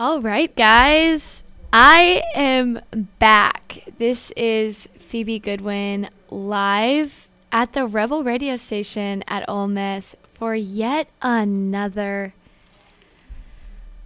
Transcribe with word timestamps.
All 0.00 0.20
right, 0.20 0.54
guys. 0.54 1.42
I 1.72 2.22
am 2.32 2.80
back. 3.18 3.82
This 3.98 4.30
is 4.36 4.88
Phoebe 4.96 5.40
Goodwin 5.40 6.08
live 6.30 7.28
at 7.50 7.72
the 7.72 7.84
Rebel 7.84 8.22
radio 8.22 8.56
station 8.58 9.24
at 9.26 9.44
Ole 9.48 9.66
Miss 9.66 10.14
for 10.34 10.54
yet 10.54 11.08
another 11.20 12.32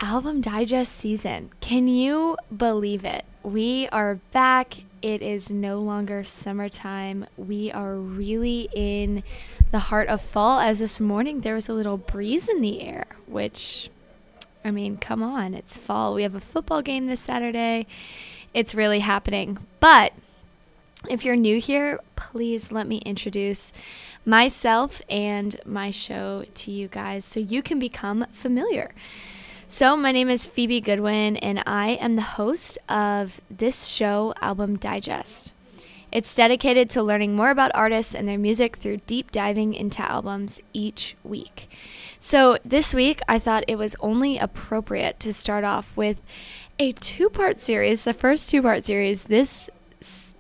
album 0.00 0.40
digest 0.40 0.92
season. 0.92 1.50
Can 1.60 1.89
you 1.89 2.38
believe 2.56 3.04
it? 3.04 3.27
We 3.43 3.86
are 3.88 4.14
back. 4.32 4.84
It 5.02 5.20
is 5.20 5.50
no 5.50 5.79
longer 5.79 6.24
summertime. 6.24 7.27
We 7.36 7.70
are 7.70 7.96
really 7.96 8.70
in 8.74 9.22
the 9.70 9.79
heart 9.79 10.09
of 10.09 10.22
fall, 10.22 10.59
as 10.59 10.79
this 10.79 10.98
morning 10.98 11.43
there 11.43 11.56
was 11.56 11.68
a 11.68 11.74
little 11.74 11.98
breeze 11.98 12.48
in 12.48 12.62
the 12.62 12.80
air, 12.80 13.04
which 13.27 13.90
I 14.64 14.70
mean, 14.70 14.96
come 14.96 15.22
on, 15.22 15.54
it's 15.54 15.76
fall. 15.76 16.14
We 16.14 16.22
have 16.22 16.34
a 16.34 16.40
football 16.40 16.82
game 16.82 17.06
this 17.06 17.20
Saturday. 17.20 17.86
It's 18.54 18.75
really 18.75 19.00
happening. 19.00 19.58
But 19.80 20.12
if 21.08 21.25
you're 21.25 21.36
new 21.36 21.61
here, 21.61 21.98
please 22.16 22.70
let 22.70 22.86
me 22.86 22.98
introduce 22.98 23.72
myself 24.25 25.03
and 25.08 25.61
my 25.64 25.90
show 25.90 26.44
to 26.54 26.70
you 26.70 26.89
guys 26.89 27.25
so 27.25 27.40
you 27.40 27.62
can 27.62 27.79
become 27.79 28.26
familiar. 28.32 28.93
So, 29.67 29.96
my 29.96 30.12
name 30.12 30.29
is 30.29 30.44
Phoebe 30.44 30.82
Goodwin, 30.82 31.39
and 31.39 31.62
I 31.67 31.92
am 31.92 32.17
the 32.17 32.22
host 32.22 32.78
of 32.91 33.41
this 33.50 33.86
show, 33.86 34.34
Album 34.42 34.77
Digest. 34.77 35.55
It's 36.12 36.34
dedicated 36.34 36.91
to 36.91 37.02
learning 37.02 37.34
more 37.34 37.50
about 37.50 37.70
artists 37.75 38.14
and 38.14 38.28
their 38.28 38.39
music 38.39 38.77
through 38.77 38.98
deep 38.98 39.33
diving 39.33 39.72
into 39.72 40.03
albums 40.03 40.61
each 40.75 41.16
week. 41.25 41.70
So, 42.20 42.58
this 42.64 42.92
week 42.92 43.20
I 43.27 43.39
thought 43.39 43.64
it 43.66 43.78
was 43.78 43.97
only 44.00 44.36
appropriate 44.39 45.19
to 45.20 45.33
start 45.33 45.64
off 45.64 45.97
with 45.97 46.20
a 46.78 46.92
two 46.92 47.30
part 47.30 47.61
series, 47.61 48.05
the 48.05 48.12
first 48.12 48.50
two 48.50 48.62
part 48.62 48.84
series 48.84 49.25
this 49.25 49.70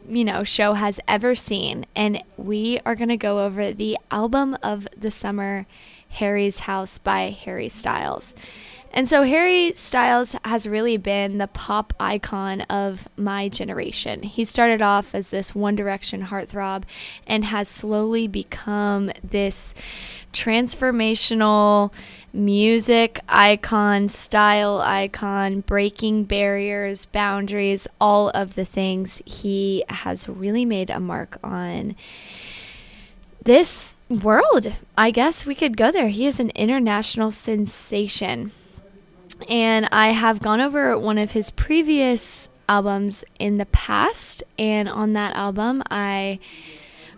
you 0.08 0.24
know 0.24 0.42
show 0.42 0.74
has 0.74 0.98
ever 1.06 1.36
seen 1.36 1.86
and 1.94 2.20
we 2.36 2.80
are 2.84 2.96
going 2.96 3.08
to 3.08 3.16
go 3.16 3.44
over 3.44 3.72
the 3.72 3.96
album 4.10 4.56
of 4.60 4.88
the 4.96 5.10
summer 5.10 5.66
Harry's 6.08 6.60
House 6.60 6.98
by 6.98 7.30
Harry 7.30 7.68
Styles. 7.68 8.34
And 8.94 9.08
so 9.08 9.22
Harry 9.22 9.72
Styles 9.74 10.36
has 10.44 10.66
really 10.66 10.98
been 10.98 11.38
the 11.38 11.46
pop 11.46 11.94
icon 11.98 12.60
of 12.62 13.08
my 13.16 13.48
generation. 13.48 14.22
He 14.22 14.44
started 14.44 14.82
off 14.82 15.14
as 15.14 15.30
this 15.30 15.54
One 15.54 15.74
Direction 15.74 16.26
heartthrob 16.26 16.84
and 17.26 17.46
has 17.46 17.68
slowly 17.68 18.28
become 18.28 19.10
this 19.24 19.74
transformational 20.34 21.92
music 22.34 23.20
icon, 23.30 24.10
style 24.10 24.82
icon, 24.82 25.60
breaking 25.60 26.24
barriers, 26.24 27.06
boundaries, 27.06 27.88
all 27.98 28.28
of 28.30 28.56
the 28.56 28.64
things. 28.66 29.22
He 29.24 29.84
has 29.88 30.28
really 30.28 30.66
made 30.66 30.90
a 30.90 31.00
mark 31.00 31.38
on 31.42 31.96
this 33.42 33.94
world. 34.10 34.70
I 34.98 35.10
guess 35.10 35.46
we 35.46 35.54
could 35.54 35.78
go 35.78 35.90
there. 35.90 36.08
He 36.08 36.26
is 36.26 36.38
an 36.38 36.50
international 36.50 37.30
sensation. 37.30 38.52
And 39.48 39.88
I 39.92 40.08
have 40.08 40.40
gone 40.40 40.60
over 40.60 40.98
one 40.98 41.18
of 41.18 41.32
his 41.32 41.50
previous 41.50 42.48
albums 42.68 43.24
in 43.38 43.58
the 43.58 43.66
past. 43.66 44.42
And 44.58 44.88
on 44.88 45.12
that 45.12 45.34
album, 45.34 45.82
I 45.90 46.38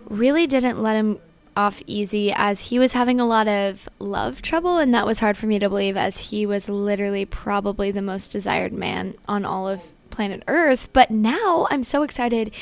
really 0.09 0.47
didn't 0.47 0.83
let 0.83 0.97
him 0.97 1.19
off 1.57 1.83
easy 1.87 2.33
as 2.33 2.61
he 2.61 2.79
was 2.79 2.93
having 2.93 3.21
a 3.21 3.27
lot 3.27 3.47
of 3.47 3.89
love 3.99 4.43
trouble. 4.43 4.79
And 4.79 4.93
that 4.95 5.07
was 5.07 5.21
hard 5.21 5.37
for 5.37 5.47
me 5.47 5.59
to 5.59 5.69
believe 5.69 5.97
as 5.97 6.31
he 6.31 6.47
was 6.47 6.69
literally 6.69 7.25
probably 7.25 7.91
the 7.91 8.03
most 8.03 8.29
desired 8.29 8.73
man 8.73 9.15
on 9.29 9.45
all 9.45 9.69
of 9.69 9.83
planet 10.11 10.43
Earth. 10.49 10.89
But 10.93 11.11
now 11.11 11.67
I'm 11.71 11.85
so 11.85 12.03
excited 12.03 12.53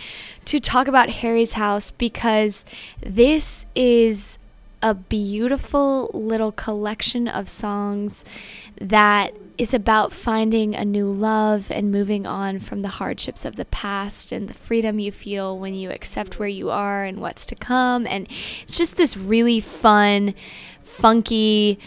to 0.47 0.61
talk 0.61 0.89
about 0.89 1.09
Harry's 1.09 1.55
House 1.55 1.91
because 1.91 2.65
this 3.01 3.67
is 3.75 4.39
a 4.83 4.95
beautiful 4.95 6.11
little 6.13 6.51
collection 6.53 7.29
of 7.29 7.49
songs 7.49 8.25
that 8.81 9.33
is 9.63 9.73
about 9.73 10.13
finding 10.13 10.75
a 10.75 10.85
new 10.85 11.07
love 11.07 11.71
and 11.71 11.93
moving 11.93 12.27
on 12.27 12.59
from 12.59 12.83
the 12.83 12.89
hardships 12.89 13.45
of 13.45 13.55
the 13.55 13.65
past 13.67 14.33
and 14.33 14.49
the 14.49 14.55
freedom 14.55 14.99
you 14.99 15.13
feel 15.13 15.57
when 15.57 15.73
you 15.73 15.89
accept 15.89 16.41
where 16.41 16.49
you 16.49 16.69
are 16.69 17.05
and 17.05 17.21
what's 17.21 17.47
to 17.47 17.55
come. 17.55 18.05
And 18.05 18.27
it's 18.65 18.77
just 18.77 18.97
this 18.97 19.17
really 19.17 19.61
fun, 19.61 20.35
funky, 20.83 21.79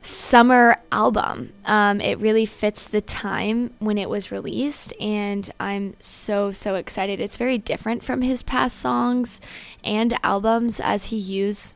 summer 0.00 0.78
album. 0.90 1.52
Um, 1.66 2.00
it 2.00 2.18
really 2.18 2.46
fits 2.46 2.86
the 2.86 3.02
time 3.02 3.74
when 3.78 3.98
it 3.98 4.08
was 4.08 4.32
released, 4.32 4.94
and 4.98 5.50
I'm 5.60 5.94
so, 6.00 6.50
so 6.50 6.76
excited. 6.76 7.20
It's 7.20 7.36
very 7.36 7.58
different 7.58 8.02
from 8.02 8.22
his 8.22 8.42
past 8.42 8.78
songs 8.78 9.42
and 9.84 10.18
albums 10.24 10.80
as 10.80 11.06
he 11.06 11.16
use, 11.16 11.74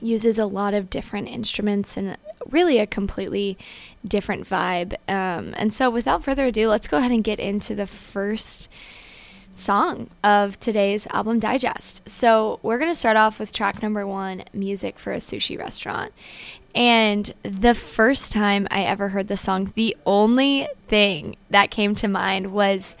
uses 0.00 0.38
a 0.38 0.46
lot 0.46 0.74
of 0.74 0.90
different 0.90 1.26
instruments 1.26 1.96
and 1.96 2.16
really 2.50 2.78
a 2.78 2.86
completely 2.86 3.58
different 4.06 4.48
vibe. 4.48 4.94
Um, 5.08 5.54
and 5.56 5.72
so, 5.72 5.90
without 5.90 6.24
further 6.24 6.46
ado, 6.46 6.68
let's 6.68 6.88
go 6.88 6.98
ahead 6.98 7.12
and 7.12 7.24
get 7.24 7.38
into 7.38 7.74
the 7.74 7.86
first 7.86 8.68
song 9.54 10.08
of 10.22 10.58
today's 10.60 11.06
album 11.08 11.38
digest. 11.38 12.08
So, 12.08 12.60
we're 12.62 12.78
going 12.78 12.90
to 12.90 12.98
start 12.98 13.16
off 13.16 13.38
with 13.38 13.52
track 13.52 13.82
number 13.82 14.06
one 14.06 14.44
Music 14.52 14.98
for 14.98 15.12
a 15.12 15.18
Sushi 15.18 15.58
Restaurant. 15.58 16.12
And 16.74 17.32
the 17.42 17.74
first 17.74 18.32
time 18.32 18.68
I 18.70 18.82
ever 18.82 19.08
heard 19.08 19.28
the 19.28 19.36
song, 19.36 19.72
the 19.74 19.96
only 20.06 20.68
thing 20.86 21.36
that 21.50 21.70
came 21.70 21.94
to 21.96 22.08
mind 22.08 22.52
was 22.52 22.96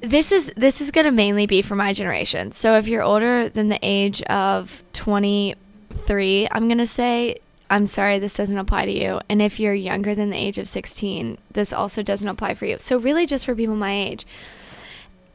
this 0.00 0.32
is 0.32 0.52
this 0.56 0.80
is 0.80 0.90
going 0.90 1.06
to 1.06 1.10
mainly 1.10 1.46
be 1.46 1.62
for 1.62 1.74
my 1.74 1.92
generation. 1.92 2.52
So 2.52 2.74
if 2.74 2.86
you're 2.86 3.02
older 3.02 3.48
than 3.48 3.68
the 3.68 3.78
age 3.82 4.22
of 4.22 4.82
23, 4.92 6.48
I'm 6.50 6.68
going 6.68 6.78
to 6.78 6.86
say 6.86 7.38
I'm 7.70 7.86
sorry 7.86 8.18
this 8.18 8.34
doesn't 8.34 8.56
apply 8.56 8.86
to 8.86 8.92
you. 8.92 9.20
And 9.28 9.42
if 9.42 9.60
you're 9.60 9.74
younger 9.74 10.14
than 10.14 10.30
the 10.30 10.36
age 10.36 10.58
of 10.58 10.68
16, 10.68 11.38
this 11.52 11.72
also 11.72 12.02
doesn't 12.02 12.28
apply 12.28 12.54
for 12.54 12.66
you. 12.66 12.76
So 12.78 12.98
really 12.98 13.26
just 13.26 13.44
for 13.44 13.54
people 13.54 13.76
my 13.76 13.92
age. 13.92 14.26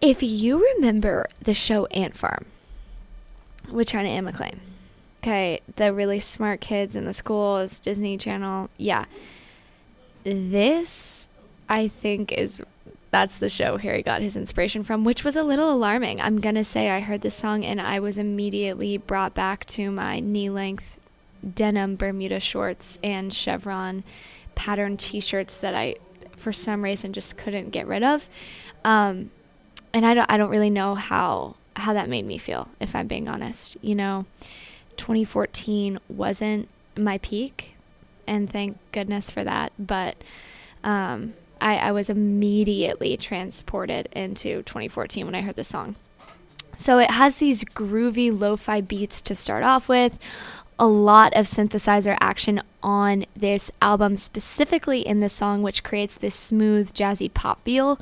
If 0.01 0.21
you 0.23 0.63
remember 0.75 1.27
the 1.41 1.53
show 1.53 1.85
Ant 1.87 2.15
Farm 2.15 2.45
with 3.71 3.87
China 3.87 4.09
Anne 4.09 4.25
McClain, 4.25 4.57
okay, 5.21 5.61
the 5.75 5.93
really 5.93 6.19
smart 6.19 6.59
kids 6.59 6.95
in 6.95 7.05
the 7.05 7.13
schools, 7.13 7.79
Disney 7.79 8.17
Channel. 8.17 8.69
Yeah. 8.77 9.05
This, 10.23 11.29
I 11.69 11.87
think, 11.87 12.31
is 12.31 12.61
that's 13.11 13.37
the 13.37 13.49
show 13.49 13.77
Harry 13.77 14.01
got 14.01 14.21
his 14.21 14.35
inspiration 14.35 14.81
from, 14.81 15.03
which 15.03 15.23
was 15.23 15.35
a 15.35 15.43
little 15.43 15.71
alarming. 15.71 16.19
I'm 16.19 16.41
going 16.41 16.55
to 16.55 16.63
say 16.63 16.89
I 16.89 16.99
heard 16.99 17.21
this 17.21 17.35
song 17.35 17.63
and 17.63 17.79
I 17.79 17.99
was 17.99 18.17
immediately 18.17 18.97
brought 18.97 19.35
back 19.35 19.65
to 19.67 19.91
my 19.91 20.19
knee 20.19 20.49
length 20.49 20.99
denim 21.43 21.95
Bermuda 21.95 22.39
shorts 22.39 22.99
and 23.03 23.33
chevron 23.33 24.03
pattern 24.55 24.97
t 24.97 25.19
shirts 25.19 25.57
that 25.59 25.73
I, 25.73 25.95
for 26.37 26.53
some 26.53 26.83
reason, 26.83 27.13
just 27.13 27.37
couldn't 27.37 27.71
get 27.71 27.87
rid 27.87 28.03
of. 28.03 28.29
Um, 28.85 29.31
and 29.93 30.05
I 30.05 30.13
don't, 30.13 30.29
I 30.29 30.37
don't 30.37 30.49
really 30.49 30.69
know 30.69 30.95
how, 30.95 31.55
how 31.75 31.93
that 31.93 32.09
made 32.09 32.25
me 32.25 32.37
feel, 32.37 32.69
if 32.79 32.95
I'm 32.95 33.07
being 33.07 33.27
honest. 33.27 33.77
You 33.81 33.95
know, 33.95 34.25
2014 34.97 35.99
wasn't 36.09 36.69
my 36.97 37.17
peak, 37.19 37.75
and 38.27 38.49
thank 38.49 38.77
goodness 38.91 39.29
for 39.29 39.43
that. 39.43 39.71
But 39.77 40.17
um, 40.83 41.33
I, 41.61 41.77
I 41.77 41.91
was 41.91 42.09
immediately 42.09 43.17
transported 43.17 44.09
into 44.11 44.63
2014 44.63 45.25
when 45.25 45.35
I 45.35 45.41
heard 45.41 45.55
the 45.55 45.63
song. 45.63 45.95
So 46.75 46.97
it 46.97 47.11
has 47.11 47.35
these 47.35 47.63
groovy 47.63 48.37
lo 48.37 48.57
fi 48.57 48.81
beats 48.81 49.21
to 49.23 49.35
start 49.35 49.63
off 49.63 49.87
with, 49.87 50.17
a 50.83 50.87
lot 50.87 51.33
of 51.33 51.45
synthesizer 51.45 52.17
action 52.19 52.61
on 52.83 53.23
this 53.37 53.71
album, 53.81 54.17
specifically 54.17 54.99
in 54.99 55.21
the 55.21 55.29
song, 55.29 55.63
which 55.63 55.81
creates 55.81 56.17
this 56.17 56.35
smooth, 56.35 56.91
jazzy 56.91 57.33
pop 57.33 57.63
feel. 57.63 57.97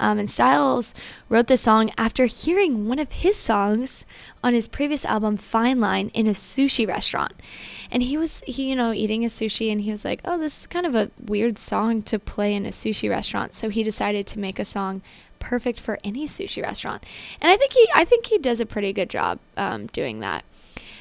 Um, 0.00 0.18
and 0.18 0.28
Styles 0.28 0.92
wrote 1.28 1.46
this 1.46 1.60
song 1.60 1.92
after 1.96 2.26
hearing 2.26 2.88
one 2.88 2.98
of 2.98 3.12
his 3.12 3.36
songs 3.36 4.04
on 4.42 4.54
his 4.54 4.66
previous 4.66 5.04
album, 5.04 5.36
Fine 5.36 5.78
Line, 5.78 6.08
in 6.14 6.26
a 6.26 6.30
sushi 6.30 6.84
restaurant. 6.84 7.34
And 7.92 8.02
he 8.02 8.18
was, 8.18 8.42
he, 8.44 8.70
you 8.70 8.74
know, 8.74 8.92
eating 8.92 9.24
a 9.24 9.28
sushi, 9.28 9.70
and 9.70 9.82
he 9.82 9.92
was 9.92 10.04
like, 10.04 10.20
"Oh, 10.24 10.36
this 10.36 10.62
is 10.62 10.66
kind 10.66 10.84
of 10.84 10.96
a 10.96 11.12
weird 11.24 11.60
song 11.60 12.02
to 12.02 12.18
play 12.18 12.54
in 12.54 12.66
a 12.66 12.70
sushi 12.70 13.08
restaurant." 13.08 13.54
So 13.54 13.68
he 13.68 13.84
decided 13.84 14.26
to 14.26 14.40
make 14.40 14.58
a 14.58 14.64
song 14.64 15.00
perfect 15.38 15.78
for 15.78 15.96
any 16.02 16.26
sushi 16.26 16.60
restaurant. 16.60 17.04
And 17.40 17.52
I 17.52 17.56
think 17.56 17.72
he, 17.72 17.88
I 17.94 18.04
think 18.04 18.26
he 18.26 18.38
does 18.38 18.58
a 18.58 18.66
pretty 18.66 18.92
good 18.92 19.10
job 19.10 19.38
um, 19.56 19.86
doing 19.86 20.18
that 20.18 20.44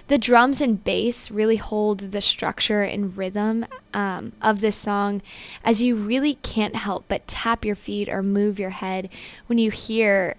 the 0.07 0.17
drums 0.17 0.61
and 0.61 0.83
bass 0.83 1.31
really 1.31 1.55
hold 1.55 1.99
the 1.99 2.21
structure 2.21 2.83
and 2.83 3.17
rhythm 3.17 3.65
um, 3.93 4.33
of 4.41 4.61
this 4.61 4.75
song 4.75 5.21
as 5.63 5.81
you 5.81 5.95
really 5.95 6.35
can't 6.35 6.75
help 6.75 7.05
but 7.07 7.27
tap 7.27 7.65
your 7.65 7.75
feet 7.75 8.07
or 8.09 8.21
move 8.21 8.59
your 8.59 8.69
head 8.69 9.09
when 9.47 9.57
you 9.57 9.71
hear 9.71 10.35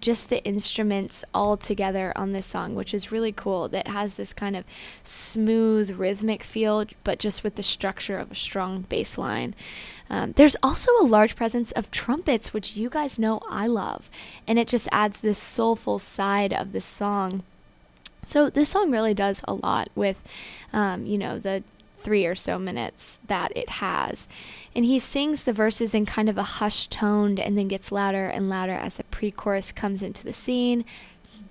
just 0.00 0.28
the 0.28 0.44
instruments 0.44 1.24
all 1.32 1.56
together 1.56 2.12
on 2.16 2.32
this 2.32 2.46
song, 2.46 2.74
which 2.74 2.94
is 2.94 3.10
really 3.10 3.32
cool. 3.32 3.68
That 3.68 3.88
has 3.88 4.14
this 4.14 4.32
kind 4.32 4.56
of 4.56 4.64
smooth 5.04 5.90
rhythmic 5.92 6.42
feel, 6.44 6.84
but 7.02 7.18
just 7.18 7.42
with 7.42 7.56
the 7.56 7.62
structure 7.62 8.18
of 8.18 8.30
a 8.30 8.36
strong 8.36 8.82
bass 8.82 9.18
line. 9.18 9.54
Um, 10.08 10.32
there's 10.32 10.56
also 10.62 10.92
a 11.00 11.06
large 11.06 11.34
presence 11.34 11.72
of 11.72 11.90
trumpets, 11.90 12.52
which 12.52 12.76
you 12.76 12.88
guys 12.88 13.18
know 13.18 13.40
I 13.48 13.66
love, 13.66 14.10
and 14.46 14.58
it 14.58 14.68
just 14.68 14.88
adds 14.92 15.20
this 15.20 15.38
soulful 15.38 15.98
side 15.98 16.52
of 16.52 16.72
the 16.72 16.80
song. 16.80 17.42
So 18.26 18.50
this 18.50 18.68
song 18.68 18.90
really 18.90 19.14
does 19.14 19.40
a 19.44 19.54
lot 19.54 19.88
with, 19.94 20.16
um, 20.72 21.06
you 21.06 21.16
know, 21.16 21.38
the 21.38 21.62
three 22.00 22.26
or 22.26 22.34
so 22.34 22.58
minutes 22.58 23.20
that 23.28 23.56
it 23.56 23.68
has. 23.68 24.28
And 24.74 24.84
he 24.84 24.98
sings 24.98 25.44
the 25.44 25.52
verses 25.52 25.94
in 25.94 26.06
kind 26.06 26.28
of 26.28 26.36
a 26.36 26.42
hushed 26.42 26.90
tone 26.90 27.38
and 27.38 27.56
then 27.56 27.68
gets 27.68 27.90
louder 27.90 28.26
and 28.26 28.50
louder 28.50 28.72
as 28.72 28.96
the 28.96 29.04
pre 29.04 29.30
chorus 29.30 29.72
comes 29.72 30.02
into 30.02 30.24
the 30.24 30.32
scene. 30.32 30.84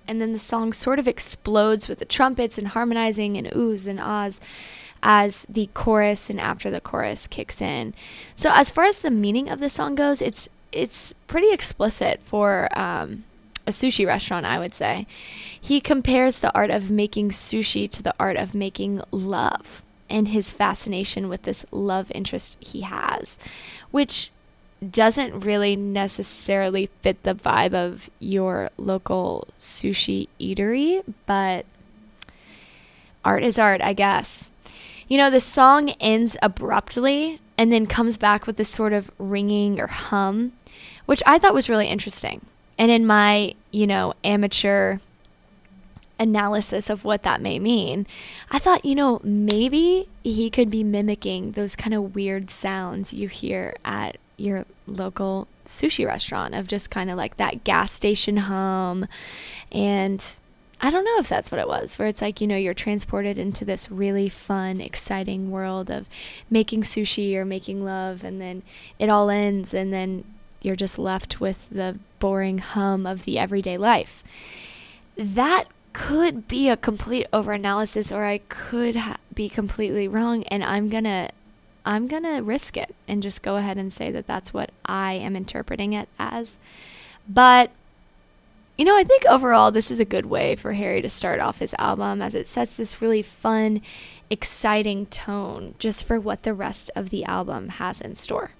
And 0.06 0.20
then 0.20 0.32
the 0.32 0.38
song 0.38 0.72
sort 0.72 0.98
of 0.98 1.08
explodes 1.08 1.88
with 1.88 1.98
the 1.98 2.04
trumpets 2.04 2.58
and 2.58 2.68
harmonizing 2.68 3.36
and 3.36 3.48
oohs 3.48 3.86
and 3.86 3.98
ahs 3.98 4.38
as 5.02 5.46
the 5.48 5.68
chorus 5.74 6.30
and 6.30 6.40
after 6.40 6.70
the 6.70 6.80
chorus 6.80 7.26
kicks 7.26 7.60
in. 7.60 7.94
So 8.34 8.50
as 8.52 8.70
far 8.70 8.84
as 8.84 8.98
the 8.98 9.10
meaning 9.10 9.48
of 9.48 9.60
the 9.60 9.68
song 9.68 9.94
goes, 9.94 10.20
it's 10.20 10.48
it's 10.72 11.14
pretty 11.26 11.52
explicit 11.52 12.20
for 12.22 12.68
um, 12.78 13.24
a 13.66 13.70
sushi 13.70 14.06
restaurant, 14.06 14.46
I 14.46 14.58
would 14.58 14.74
say. 14.74 15.06
He 15.60 15.80
compares 15.80 16.38
the 16.38 16.54
art 16.54 16.70
of 16.70 16.90
making 16.90 17.30
sushi 17.30 17.90
to 17.90 18.02
the 18.02 18.14
art 18.18 18.36
of 18.36 18.54
making 18.54 19.02
love 19.10 19.82
and 20.08 20.28
his 20.28 20.52
fascination 20.52 21.28
with 21.28 21.42
this 21.42 21.64
love 21.70 22.10
interest 22.14 22.56
he 22.60 22.82
has, 22.82 23.38
which 23.90 24.30
doesn't 24.90 25.40
really 25.40 25.74
necessarily 25.74 26.90
fit 27.00 27.22
the 27.22 27.34
vibe 27.34 27.74
of 27.74 28.10
your 28.20 28.70
local 28.76 29.48
sushi 29.58 30.28
eatery, 30.40 31.02
but 31.24 31.64
art 33.24 33.42
is 33.42 33.58
art, 33.58 33.80
I 33.82 33.94
guess. 33.94 34.50
You 35.08 35.18
know, 35.18 35.30
the 35.30 35.40
song 35.40 35.90
ends 36.00 36.36
abruptly 36.42 37.40
and 37.56 37.72
then 37.72 37.86
comes 37.86 38.16
back 38.16 38.46
with 38.46 38.56
this 38.56 38.68
sort 38.68 38.92
of 38.92 39.10
ringing 39.18 39.80
or 39.80 39.86
hum, 39.86 40.52
which 41.06 41.22
I 41.26 41.38
thought 41.38 41.54
was 41.54 41.68
really 41.68 41.86
interesting. 41.86 42.44
And 42.78 42.90
in 42.90 43.06
my, 43.06 43.54
you 43.70 43.86
know, 43.86 44.14
amateur 44.22 44.98
analysis 46.18 46.88
of 46.88 47.04
what 47.04 47.22
that 47.22 47.40
may 47.40 47.58
mean, 47.58 48.06
I 48.50 48.58
thought, 48.58 48.84
you 48.84 48.94
know, 48.94 49.20
maybe 49.22 50.08
he 50.24 50.50
could 50.50 50.70
be 50.70 50.84
mimicking 50.84 51.52
those 51.52 51.76
kind 51.76 51.94
of 51.94 52.14
weird 52.14 52.50
sounds 52.50 53.12
you 53.12 53.28
hear 53.28 53.74
at 53.84 54.16
your 54.36 54.64
local 54.86 55.48
sushi 55.64 56.06
restaurant 56.06 56.54
of 56.54 56.66
just 56.66 56.90
kind 56.90 57.10
of 57.10 57.16
like 57.16 57.36
that 57.36 57.64
gas 57.64 57.92
station 57.92 58.36
hum. 58.36 59.06
And 59.72 60.24
I 60.80 60.90
don't 60.90 61.04
know 61.04 61.18
if 61.18 61.28
that's 61.28 61.50
what 61.50 61.60
it 61.60 61.68
was, 61.68 61.98
where 61.98 62.08
it's 62.08 62.20
like, 62.20 62.40
you 62.40 62.46
know, 62.46 62.56
you're 62.56 62.74
transported 62.74 63.38
into 63.38 63.64
this 63.64 63.90
really 63.90 64.28
fun, 64.28 64.80
exciting 64.80 65.50
world 65.50 65.90
of 65.90 66.06
making 66.50 66.82
sushi 66.82 67.34
or 67.34 67.46
making 67.46 67.84
love, 67.84 68.22
and 68.22 68.40
then 68.40 68.62
it 68.98 69.08
all 69.08 69.30
ends, 69.30 69.72
and 69.72 69.92
then 69.92 70.24
you're 70.60 70.76
just 70.76 70.98
left 70.98 71.40
with 71.40 71.66
the 71.70 71.98
boring 72.18 72.58
hum 72.58 73.06
of 73.06 73.24
the 73.24 73.38
everyday 73.38 73.78
life. 73.78 74.24
That 75.16 75.68
could 75.92 76.46
be 76.46 76.68
a 76.68 76.76
complete 76.76 77.26
overanalysis 77.32 78.14
or 78.14 78.24
I 78.24 78.38
could 78.48 78.96
ha- 78.96 79.16
be 79.34 79.48
completely 79.48 80.06
wrong 80.08 80.44
and 80.44 80.62
I'm 80.62 80.88
going 80.90 81.04
to 81.04 81.30
I'm 81.86 82.08
going 82.08 82.24
to 82.24 82.40
risk 82.40 82.76
it 82.76 82.94
and 83.06 83.22
just 83.22 83.42
go 83.42 83.56
ahead 83.56 83.78
and 83.78 83.92
say 83.92 84.10
that 84.10 84.26
that's 84.26 84.52
what 84.52 84.70
I 84.84 85.12
am 85.14 85.36
interpreting 85.36 85.92
it 85.92 86.08
as. 86.18 86.58
But 87.28 87.70
you 88.76 88.84
know, 88.84 88.96
I 88.96 89.04
think 89.04 89.24
overall 89.24 89.70
this 89.70 89.90
is 89.90 90.00
a 90.00 90.04
good 90.04 90.26
way 90.26 90.54
for 90.54 90.74
Harry 90.74 91.00
to 91.00 91.08
start 91.08 91.40
off 91.40 91.60
his 91.60 91.74
album 91.78 92.20
as 92.20 92.34
it 92.34 92.46
sets 92.46 92.76
this 92.76 93.00
really 93.00 93.22
fun, 93.22 93.80
exciting 94.28 95.06
tone 95.06 95.74
just 95.78 96.04
for 96.04 96.20
what 96.20 96.42
the 96.42 96.52
rest 96.52 96.90
of 96.94 97.08
the 97.08 97.24
album 97.24 97.70
has 97.70 98.02
in 98.02 98.16
store. 98.16 98.50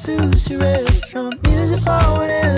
sushi 0.00 0.58
restaurant, 0.58 1.34
music 1.46 1.80
for 1.80 2.00
whatever. 2.16 2.49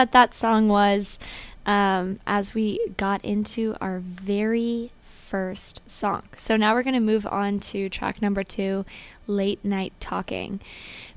That 0.00 0.12
that 0.12 0.32
song 0.32 0.68
was 0.68 1.18
um, 1.66 2.20
as 2.26 2.54
we 2.54 2.80
got 2.96 3.22
into 3.22 3.76
our 3.82 3.98
very 3.98 4.92
first 5.04 5.82
song. 5.84 6.22
So 6.34 6.56
now 6.56 6.72
we're 6.72 6.82
going 6.82 6.94
to 6.94 7.00
move 7.00 7.26
on 7.26 7.60
to 7.60 7.90
track 7.90 8.22
number 8.22 8.42
two 8.42 8.86
Late 9.26 9.62
Night 9.62 9.92
Talking. 10.00 10.58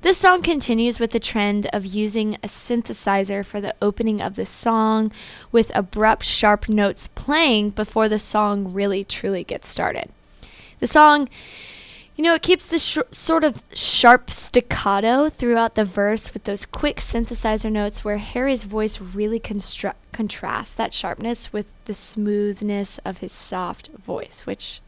This 0.01 0.17
song 0.17 0.41
continues 0.41 0.99
with 0.99 1.11
the 1.11 1.19
trend 1.21 1.67
of 1.67 1.85
using 1.85 2.35
a 2.35 2.47
synthesizer 2.47 3.45
for 3.45 3.61
the 3.61 3.73
opening 3.81 4.21
of 4.21 4.35
the 4.35 4.45
song, 4.45 5.13
with 5.49 5.71
abrupt, 5.73 6.25
sharp 6.25 6.67
notes 6.67 7.07
playing 7.15 7.69
before 7.69 8.09
the 8.09 8.19
song 8.19 8.73
really 8.73 9.05
truly 9.05 9.45
gets 9.45 9.69
started. 9.69 10.11
The 10.79 10.87
song 10.87 11.29
you 12.15 12.23
know, 12.23 12.35
it 12.35 12.41
keeps 12.41 12.65
this 12.65 12.83
sh- 12.85 12.97
sort 13.11 13.43
of 13.43 13.61
sharp 13.73 14.29
staccato 14.29 15.29
throughout 15.29 15.75
the 15.75 15.85
verse 15.85 16.33
with 16.33 16.43
those 16.43 16.65
quick 16.65 16.97
synthesizer 16.97 17.71
notes 17.71 18.05
where 18.05 18.17
Harry's 18.17 18.63
voice 18.63 19.01
really 19.01 19.39
constru- 19.39 19.95
contrasts 20.11 20.73
that 20.75 20.93
sharpness 20.93 21.51
with 21.51 21.65
the 21.85 21.93
smoothness 21.93 22.99
of 22.99 23.17
his 23.19 23.31
soft 23.31 23.87
voice, 23.89 24.45
which, 24.45 24.81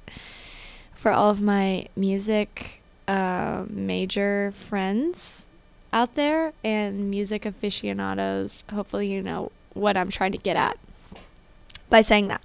for 0.94 1.12
all 1.12 1.32
of 1.32 1.42
my 1.42 1.88
music 1.96 2.82
uh, 3.08 3.66
major 3.70 4.52
friends 4.56 5.48
out 5.92 6.16
there 6.16 6.54
and 6.64 7.10
music 7.10 7.46
aficionados, 7.46 8.64
hopefully 8.72 9.12
you 9.12 9.22
know 9.22 9.52
what 9.74 9.98
I'm 9.98 10.10
trying 10.10 10.32
to 10.34 10.38
get 10.38 10.58
at 10.58 10.78
by 11.90 12.02
saying 12.02 12.28
that. 12.28 12.44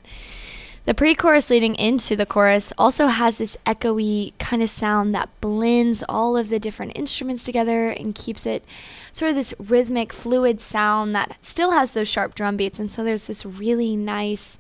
The 0.91 0.95
pre 0.95 1.15
chorus 1.15 1.51
leading 1.51 1.77
into 1.77 2.17
the 2.17 2.27
chorus 2.27 2.73
also 2.77 3.07
has 3.07 3.39
this 3.39 3.57
echoey 3.65 4.37
kind 4.41 4.61
of 4.61 4.69
sound 4.69 5.15
that 5.15 5.29
blends 5.41 6.03
all 6.09 6.37
of 6.37 6.49
the 6.49 6.59
different 6.59 6.99
instruments 6.99 7.45
together 7.45 7.91
and 7.91 8.13
keeps 8.13 8.45
it 8.45 8.65
sort 9.13 9.29
of 9.29 9.37
this 9.37 9.55
rhythmic, 9.61 10.13
fluid 10.13 10.61
sound 10.61 11.15
that 11.15 11.37
still 11.43 11.71
has 11.71 11.93
those 11.93 12.09
sharp 12.09 12.35
drum 12.35 12.57
beats. 12.57 12.81
And 12.81 12.91
so 12.91 13.05
there's 13.05 13.29
this 13.29 13.47
really 13.47 13.95
nice 13.95 14.59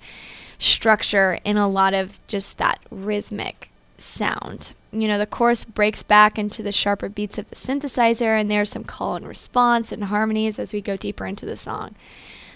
structure 0.60 1.40
in 1.44 1.56
a 1.56 1.66
lot 1.66 1.94
of 1.94 2.24
just 2.28 2.58
that 2.58 2.78
rhythmic 2.92 3.72
sound. 3.98 4.74
You 4.92 5.08
know, 5.08 5.18
the 5.18 5.26
chorus 5.26 5.64
breaks 5.64 6.04
back 6.04 6.38
into 6.38 6.62
the 6.62 6.70
sharper 6.70 7.08
beats 7.08 7.38
of 7.38 7.50
the 7.50 7.56
synthesizer, 7.56 8.40
and 8.40 8.48
there's 8.48 8.70
some 8.70 8.84
call 8.84 9.16
and 9.16 9.26
response 9.26 9.90
and 9.90 10.04
harmonies 10.04 10.60
as 10.60 10.72
we 10.72 10.80
go 10.80 10.96
deeper 10.96 11.26
into 11.26 11.44
the 11.44 11.56
song. 11.56 11.96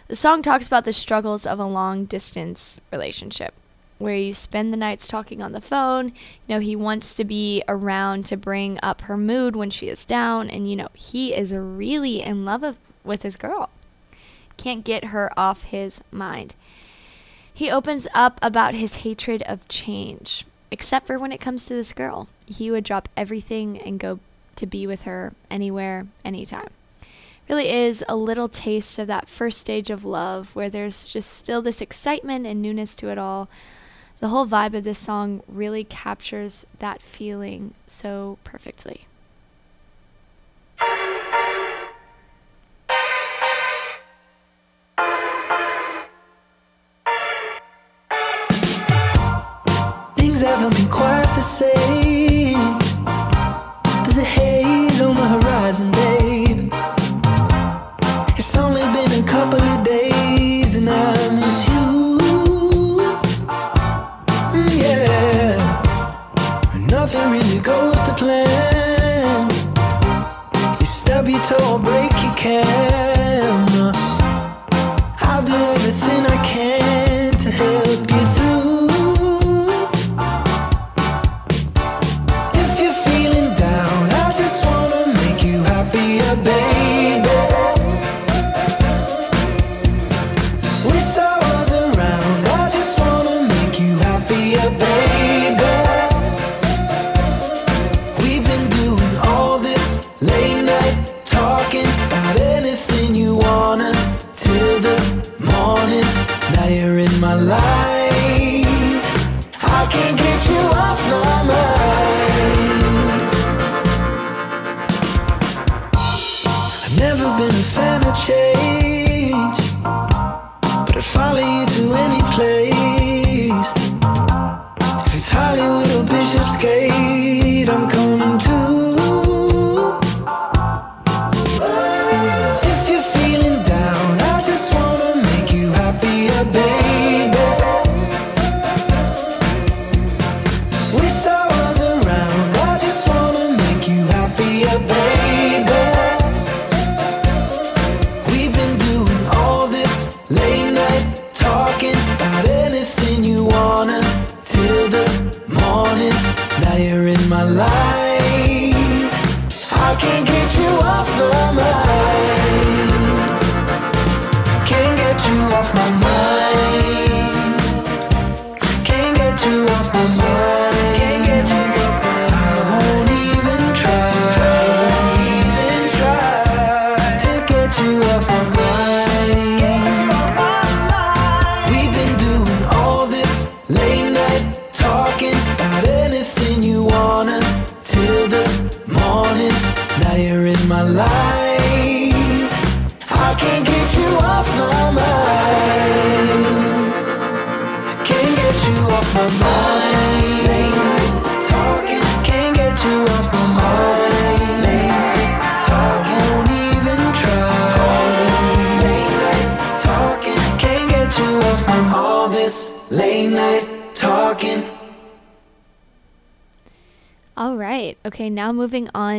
The 0.07 0.15
song 0.15 0.43
talks 0.43 0.69
about 0.69 0.85
the 0.85 0.93
struggles 0.93 1.45
of 1.45 1.59
a 1.59 1.67
long 1.67 2.05
distance 2.05 2.81
relationship 2.93 3.53
where 3.99 4.15
you 4.15 4.35
spend 4.35 4.73
the 4.73 4.77
nights 4.77 5.07
talking 5.07 5.43
on 5.43 5.53
the 5.53 5.61
phone. 5.61 6.07
You 6.47 6.55
know, 6.57 6.59
he 6.61 6.77
wants 6.77 7.15
to 7.15 7.25
be 7.25 7.63
around 7.69 8.27
to 8.27 8.37
bring 8.37 8.79
up 8.83 9.03
her 9.03 9.17
mood 9.17 9.57
when 9.57 9.71
she 9.71 9.89
is 9.89 10.05
down. 10.05 10.51
And, 10.51 10.69
you 10.69 10.77
know, 10.77 10.89
he 10.95 11.35
is 11.35 11.55
really 11.55 12.21
in 12.23 12.45
love 12.45 12.63
of, 12.63 12.77
with 13.05 13.23
his 13.23 13.37
girl. 13.37 13.71
Can't 14.57 14.85
get 14.85 15.07
her 15.07 15.31
off 15.39 15.65
his 15.65 16.01
mind. 16.11 16.55
He 17.53 17.71
opens 17.71 18.07
up 18.15 18.39
about 18.43 18.75
his 18.75 18.97
hatred 18.97 19.43
of 19.43 19.67
change, 19.69 20.45
except 20.71 21.07
for 21.07 21.19
when 21.19 21.33
it 21.33 21.41
comes 21.41 21.65
to 21.65 21.75
this 21.75 21.93
girl. 21.93 22.29
He 22.47 22.71
would 22.71 22.85
drop 22.85 23.09
everything 23.17 23.79
and 23.81 24.01
go 24.01 24.19
to 24.57 24.67
be 24.67 24.87
with 24.87 25.03
her 25.03 25.33
anywhere, 25.51 26.07
anytime 26.25 26.69
really 27.49 27.71
is 27.71 28.03
a 28.09 28.17
little 28.17 28.49
taste 28.49 28.99
of 28.99 29.07
that 29.07 29.29
first 29.29 29.61
stage 29.61 29.91
of 29.91 30.05
love 30.05 30.55
where 30.55 30.71
there's 30.71 31.07
just 31.07 31.33
still 31.33 31.61
this 31.63 31.81
excitement 31.81 32.47
and 32.47 32.63
newness 32.63 32.97
to 32.97 33.09
it 33.09 33.19
all. 33.19 33.49
The 34.21 34.29
whole 34.29 34.47
vibe 34.47 34.75
of 34.75 34.85
this 34.85 34.99
song 34.99 35.43
really 35.47 35.85
captures 35.85 36.65
that 36.79 37.03
feeling 37.03 37.75
so 37.87 38.39
perfectly. 38.45 39.07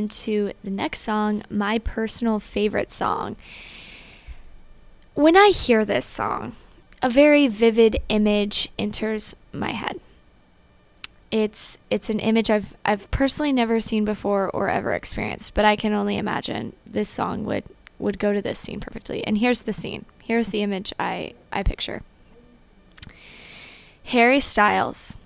To 0.10 0.52
the 0.64 0.72
next 0.72 1.02
song, 1.02 1.44
my 1.50 1.80
personal 1.80 2.40
favorite 2.40 2.92
song. 2.92 3.36
when 5.14 5.38
I 5.38 5.50
hear 5.50 5.86
this 5.86 6.06
song, 6.06 6.54
a 7.02 7.10
very 7.10 7.48
vivid 7.48 8.02
image 8.10 8.70
enters 8.78 9.36
my 9.54 9.72
head. 9.72 10.00
It's 11.32 11.78
it's 11.90 12.10
an 12.10 12.20
image 12.20 12.50
I've 12.50 12.76
I've 12.86 13.10
personally 13.12 13.54
never 13.54 13.80
seen 13.80 14.06
before 14.06 14.50
or 14.50 14.70
ever 14.70 14.94
experienced, 14.94 15.54
but 15.54 15.66
I 15.66 15.76
can 15.76 15.94
only 15.94 16.18
imagine 16.18 16.74
this 16.86 17.10
song 17.10 17.46
would 17.46 17.64
would 18.00 18.20
go 18.20 18.34
to 18.34 18.42
this 18.42 18.60
scene 18.60 18.80
perfectly. 18.80 19.26
And 19.26 19.38
here's 19.38 19.62
the 19.62 19.74
scene. 19.74 20.06
Here's 20.24 20.50
the 20.50 20.62
image 20.62 20.94
I 21.00 21.34
I 21.52 21.64
picture. 21.64 22.04
Harry 24.06 24.40
Styles, 24.40 25.18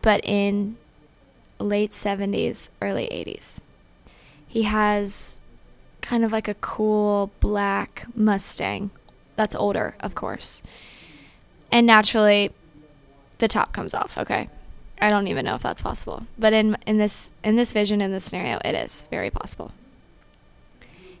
but 0.00 0.20
in 0.24 0.76
late 1.62 1.92
70s, 1.92 2.70
early 2.80 3.04
80s. 3.04 3.60
He 4.46 4.64
has 4.64 5.40
kind 6.00 6.24
of 6.24 6.32
like 6.32 6.48
a 6.48 6.54
cool 6.54 7.30
black 7.40 8.06
Mustang 8.14 8.90
that's 9.36 9.54
older, 9.54 9.94
of 10.00 10.14
course. 10.14 10.62
And 11.70 11.86
naturally, 11.86 12.50
the 13.38 13.48
top 13.48 13.72
comes 13.72 13.94
off, 13.94 14.18
okay? 14.18 14.48
I 15.00 15.10
don't 15.10 15.26
even 15.28 15.44
know 15.44 15.54
if 15.54 15.62
that's 15.62 15.82
possible. 15.82 16.26
But 16.38 16.52
in 16.52 16.76
in 16.86 16.98
this 16.98 17.30
in 17.42 17.56
this 17.56 17.72
vision 17.72 18.00
in 18.00 18.12
this 18.12 18.24
scenario, 18.24 18.60
it 18.64 18.74
is 18.74 19.06
very 19.10 19.30
possible. 19.30 19.72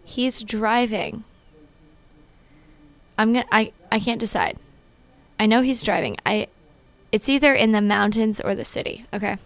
He's 0.04 0.42
driving. 0.42 1.24
I'm 3.18 3.32
going 3.32 3.44
to 3.44 3.54
I 3.54 3.72
I 3.90 3.98
can't 3.98 4.20
decide. 4.20 4.58
I 5.38 5.46
know 5.46 5.62
he's 5.62 5.82
driving. 5.82 6.16
I 6.24 6.46
it's 7.10 7.28
either 7.28 7.52
in 7.52 7.72
the 7.72 7.82
mountains 7.82 8.40
or 8.40 8.54
the 8.54 8.64
city, 8.64 9.04
okay? 9.12 9.36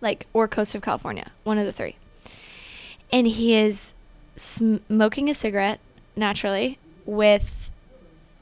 Like 0.00 0.26
or 0.32 0.46
coast 0.48 0.74
of 0.74 0.82
California, 0.82 1.32
one 1.44 1.58
of 1.58 1.66
the 1.66 1.72
three. 1.72 1.96
And 3.12 3.26
he 3.26 3.54
is 3.54 3.94
smoking 4.36 5.30
a 5.30 5.34
cigarette 5.34 5.80
naturally 6.14 6.78
with 7.04 7.70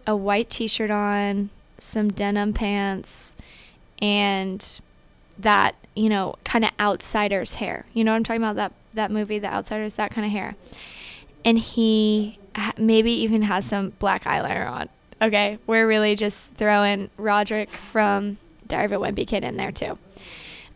a 0.06 0.16
white 0.16 0.50
t-shirt 0.50 0.90
on, 0.90 1.50
some 1.78 2.10
denim 2.10 2.52
pants, 2.52 3.36
and 4.00 4.80
that, 5.38 5.74
you 5.94 6.08
know, 6.08 6.34
kind 6.44 6.64
of 6.64 6.70
outsider's 6.80 7.54
hair. 7.54 7.86
You 7.92 8.04
know 8.04 8.12
what 8.12 8.16
I'm 8.16 8.24
talking 8.24 8.42
about 8.42 8.56
that 8.56 8.72
that 8.94 9.10
movie 9.10 9.38
The 9.38 9.52
Outsiders, 9.52 9.94
that 9.94 10.10
kind 10.10 10.24
of 10.24 10.32
hair. 10.32 10.54
And 11.44 11.58
he 11.58 12.38
maybe 12.78 13.12
even 13.12 13.42
has 13.42 13.66
some 13.66 13.90
black 13.98 14.24
eyeliner 14.24 14.70
on. 14.70 14.88
Okay, 15.20 15.58
we're 15.66 15.86
really 15.86 16.14
just 16.14 16.54
throwing 16.54 17.10
Roderick 17.16 17.70
from 17.70 18.38
Diary 18.66 18.86
of 18.86 18.92
a 18.92 18.96
Wimpy 18.96 19.26
Kid 19.26 19.44
in 19.44 19.56
there 19.56 19.72
too. 19.72 19.98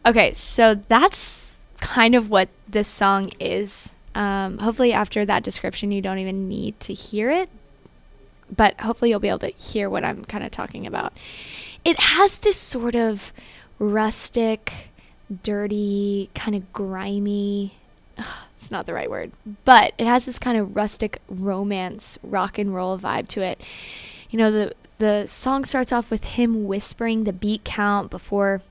Okay, 0.08 0.32
so 0.32 0.80
that's 0.88 1.58
kind 1.80 2.14
of 2.14 2.30
what 2.30 2.48
this 2.66 2.88
song 2.88 3.30
is. 3.38 3.94
Um, 4.14 4.56
hopefully, 4.56 4.94
after 4.94 5.26
that 5.26 5.42
description, 5.42 5.92
you 5.92 6.00
don't 6.00 6.16
even 6.16 6.48
need 6.48 6.80
to 6.80 6.94
hear 6.94 7.30
it, 7.30 7.50
but 8.56 8.80
hopefully, 8.80 9.10
you'll 9.10 9.20
be 9.20 9.28
able 9.28 9.40
to 9.40 9.48
hear 9.48 9.90
what 9.90 10.04
I'm 10.04 10.24
kind 10.24 10.42
of 10.42 10.50
talking 10.50 10.86
about. 10.86 11.12
It 11.84 12.00
has 12.00 12.38
this 12.38 12.56
sort 12.56 12.94
of 12.94 13.34
rustic, 13.78 14.72
dirty, 15.42 16.30
kind 16.34 16.56
of 16.56 16.72
grimy. 16.72 17.74
It's 18.56 18.70
not 18.70 18.86
the 18.86 18.94
right 18.94 19.10
word, 19.10 19.32
but 19.66 19.92
it 19.98 20.06
has 20.06 20.24
this 20.24 20.38
kind 20.38 20.56
of 20.56 20.74
rustic 20.74 21.20
romance 21.28 22.18
rock 22.22 22.58
and 22.58 22.74
roll 22.74 22.98
vibe 22.98 23.28
to 23.28 23.42
it. 23.42 23.60
You 24.30 24.38
know, 24.38 24.50
the 24.50 24.74
the 24.96 25.26
song 25.26 25.66
starts 25.66 25.92
off 25.92 26.10
with 26.10 26.24
him 26.24 26.66
whispering 26.66 27.24
the 27.24 27.32
beat 27.34 27.62
count 27.62 28.10
before 28.10 28.62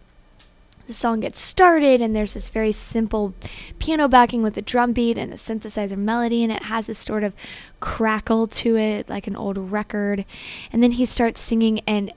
the 0.87 0.93
song 0.93 1.19
gets 1.19 1.39
started 1.39 2.01
and 2.01 2.15
there's 2.15 2.33
this 2.33 2.49
very 2.49 2.71
simple 2.71 3.33
piano 3.77 4.07
backing 4.07 4.41
with 4.41 4.57
a 4.57 4.61
drum 4.61 4.93
beat 4.93 5.17
and 5.17 5.31
a 5.31 5.35
synthesizer 5.35 5.97
melody 5.97 6.43
and 6.43 6.51
it 6.51 6.63
has 6.63 6.87
this 6.87 6.97
sort 6.97 7.23
of 7.23 7.33
crackle 7.79 8.47
to 8.47 8.77
it 8.77 9.07
like 9.09 9.27
an 9.27 9.35
old 9.35 9.57
record. 9.57 10.25
And 10.71 10.81
then 10.81 10.91
he 10.91 11.05
starts 11.05 11.41
singing 11.41 11.81
and 11.85 12.11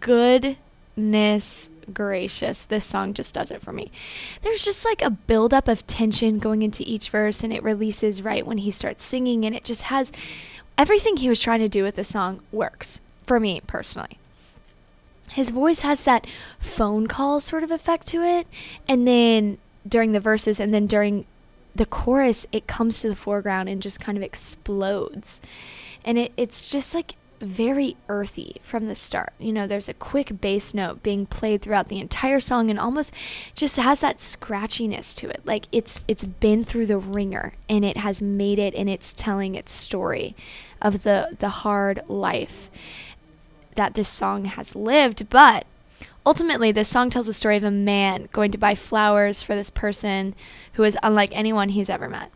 goodness 0.00 1.68
gracious 1.92 2.64
this 2.64 2.84
song 2.84 3.12
just 3.12 3.34
does 3.34 3.50
it 3.50 3.60
for 3.60 3.72
me. 3.72 3.90
There's 4.42 4.64
just 4.64 4.84
like 4.84 5.02
a 5.02 5.10
buildup 5.10 5.66
of 5.66 5.86
tension 5.86 6.38
going 6.38 6.62
into 6.62 6.84
each 6.86 7.10
verse 7.10 7.42
and 7.42 7.52
it 7.52 7.62
releases 7.62 8.22
right 8.22 8.46
when 8.46 8.58
he 8.58 8.70
starts 8.70 9.04
singing 9.04 9.44
and 9.44 9.54
it 9.54 9.64
just 9.64 9.82
has 9.82 10.12
everything 10.78 11.16
he 11.16 11.28
was 11.28 11.40
trying 11.40 11.60
to 11.60 11.68
do 11.68 11.82
with 11.82 11.96
the 11.96 12.04
song 12.04 12.40
works 12.52 13.00
for 13.26 13.40
me 13.40 13.60
personally 13.66 14.18
his 15.32 15.50
voice 15.50 15.80
has 15.80 16.04
that 16.04 16.26
phone 16.58 17.06
call 17.06 17.40
sort 17.40 17.62
of 17.62 17.70
effect 17.70 18.06
to 18.08 18.22
it. 18.22 18.46
And 18.86 19.06
then 19.06 19.58
during 19.86 20.12
the 20.12 20.20
verses 20.20 20.60
and 20.60 20.72
then 20.72 20.86
during 20.86 21.26
the 21.74 21.86
chorus, 21.86 22.46
it 22.52 22.66
comes 22.66 23.00
to 23.00 23.08
the 23.08 23.16
foreground 23.16 23.68
and 23.68 23.82
just 23.82 24.00
kind 24.00 24.18
of 24.18 24.24
explodes. 24.24 25.40
And 26.04 26.18
it, 26.18 26.32
it's 26.36 26.70
just 26.70 26.94
like 26.94 27.16
very 27.42 27.96
earthy 28.08 28.56
from 28.62 28.86
the 28.86 28.94
start. 28.94 29.32
You 29.38 29.52
know, 29.52 29.66
there's 29.66 29.88
a 29.88 29.94
quick 29.94 30.40
bass 30.40 30.74
note 30.74 31.02
being 31.02 31.26
played 31.26 31.62
throughout 31.62 31.88
the 31.88 31.98
entire 31.98 32.38
song 32.38 32.70
and 32.70 32.78
almost 32.78 33.12
just 33.54 33.76
has 33.76 34.00
that 34.00 34.18
scratchiness 34.18 35.14
to 35.16 35.28
it. 35.28 35.40
Like 35.44 35.66
it's 35.72 36.00
it's 36.06 36.24
been 36.24 36.62
through 36.62 36.86
the 36.86 36.98
ringer 36.98 37.54
and 37.68 37.84
it 37.84 37.96
has 37.96 38.22
made 38.22 38.60
it 38.60 38.74
and 38.74 38.88
it's 38.88 39.12
telling 39.12 39.56
its 39.56 39.72
story 39.72 40.36
of 40.80 41.02
the 41.02 41.36
the 41.40 41.48
hard 41.48 42.02
life 42.08 42.70
that 43.76 43.94
this 43.94 44.08
song 44.08 44.44
has 44.44 44.74
lived, 44.74 45.28
but 45.28 45.66
ultimately, 46.24 46.72
this 46.72 46.88
song 46.88 47.10
tells 47.10 47.26
the 47.26 47.32
story 47.32 47.56
of 47.56 47.64
a 47.64 47.70
man 47.70 48.28
going 48.32 48.50
to 48.52 48.58
buy 48.58 48.74
flowers 48.74 49.42
for 49.42 49.54
this 49.54 49.70
person 49.70 50.34
who 50.74 50.82
is 50.82 50.98
unlike 51.02 51.30
anyone 51.32 51.70
he's 51.70 51.90
ever 51.90 52.08
met. 52.08 52.30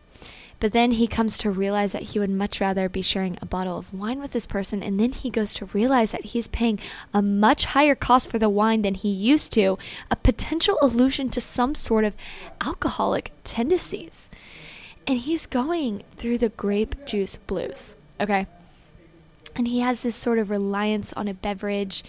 But 0.59 0.73
then 0.73 0.93
he 0.93 1.07
comes 1.07 1.37
to 1.39 1.51
realize 1.51 1.91
that 1.91 2.01
he 2.01 2.19
would 2.19 2.31
much 2.31 2.59
rather 2.59 2.89
be 2.89 3.03
sharing 3.03 3.37
a 3.41 3.45
bottle 3.45 3.77
of 3.77 3.93
wine 3.93 4.19
with 4.19 4.31
this 4.31 4.47
person. 4.47 4.81
And 4.81 4.99
then 4.99 5.11
he 5.11 5.29
goes 5.29 5.53
to 5.55 5.65
realize 5.65 6.11
that 6.11 6.25
he's 6.25 6.47
paying 6.47 6.79
a 7.13 7.21
much 7.21 7.65
higher 7.65 7.93
cost 7.93 8.29
for 8.29 8.39
the 8.39 8.49
wine 8.49 8.81
than 8.81 8.95
he 8.95 9.09
used 9.09 9.53
to, 9.53 9.77
a 10.09 10.15
potential 10.15 10.79
allusion 10.81 11.29
to 11.29 11.41
some 11.41 11.75
sort 11.75 12.03
of 12.03 12.15
alcoholic 12.61 13.31
tendencies. 13.43 14.31
And 15.05 15.19
he's 15.19 15.45
going 15.45 16.03
through 16.17 16.39
the 16.39 16.49
grape 16.49 17.05
juice 17.05 17.37
blues. 17.37 17.95
Okay. 18.19 18.47
And 19.57 19.67
he 19.67 19.79
has 19.79 20.01
this 20.01 20.15
sort 20.15 20.37
of 20.39 20.49
reliance 20.49 21.11
on 21.13 21.27
a 21.27 21.33
beverage 21.33 22.03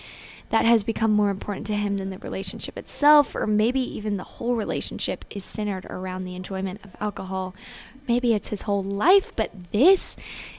that 0.51 0.65
has 0.65 0.83
become 0.83 1.11
more 1.11 1.31
important 1.31 1.67
to 1.69 1.75
him 1.75 1.97
than 1.97 2.11
the 2.11 2.19
relationship 2.19 2.79
itself, 2.79 3.35
or 3.35 3.47
maybe 3.47 3.81
even 3.81 4.17
the 4.17 4.25
whole 4.25 4.55
relationship 4.55 5.25
is 5.31 5.45
centered 5.45 5.87
around 5.87 6.25
the 6.25 6.37
enjoyment 6.37 6.81
of 6.85 6.95
alcohol. 7.01 7.55
Maybe 8.07 8.35
it's 8.35 8.49
his 8.49 8.63
whole 8.63 8.83
life, 8.83 9.33
but 9.35 9.51
this 9.73 10.17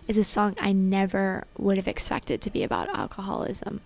is 0.07 0.17
a 0.17 0.23
song 0.23 0.55
I 0.59 0.71
never 0.71 1.45
would 1.57 1.77
have 1.77 1.87
expected 1.87 2.41
to 2.41 2.51
be 2.51 2.63
about 2.63 2.95
alcoholism. 2.95 3.81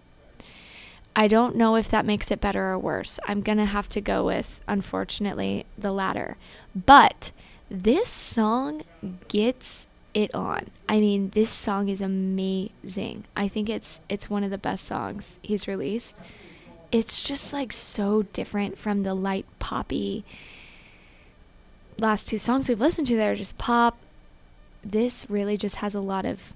I 1.15 1.27
don't 1.27 1.55
know 1.55 1.75
if 1.75 1.89
that 1.89 2.05
makes 2.05 2.31
it 2.31 2.41
better 2.41 2.71
or 2.71 2.79
worse. 2.79 3.19
I'm 3.27 3.41
going 3.41 3.59
to 3.59 3.65
have 3.65 3.87
to 3.89 4.01
go 4.01 4.25
with, 4.25 4.59
unfortunately, 4.67 5.65
the 5.77 5.91
latter. 5.91 6.37
But 6.75 7.31
this 7.69 8.09
song 8.09 8.83
gets 9.27 9.87
it 10.13 10.33
on. 10.33 10.67
I 10.87 10.99
mean, 10.99 11.29
this 11.31 11.49
song 11.49 11.89
is 11.89 12.01
amazing. 12.01 13.25
I 13.35 13.47
think 13.47 13.69
it's 13.69 14.01
it's 14.09 14.29
one 14.29 14.43
of 14.43 14.51
the 14.51 14.57
best 14.57 14.85
songs 14.85 15.39
he's 15.41 15.67
released. 15.67 16.17
It's 16.91 17.23
just 17.23 17.53
like 17.53 17.73
so 17.73 18.23
different 18.33 18.77
from 18.77 19.03
the 19.03 19.15
light 19.15 19.45
poppy 19.59 20.23
last 21.97 22.27
two 22.27 22.37
songs 22.37 22.67
we've 22.67 22.79
listened 22.79 23.07
to 23.07 23.15
that 23.17 23.29
are 23.29 23.35
just 23.35 23.57
pop. 23.57 23.97
This 24.83 25.25
really 25.29 25.57
just 25.57 25.77
has 25.77 25.95
a 25.95 25.99
lot 25.99 26.25
of 26.25 26.53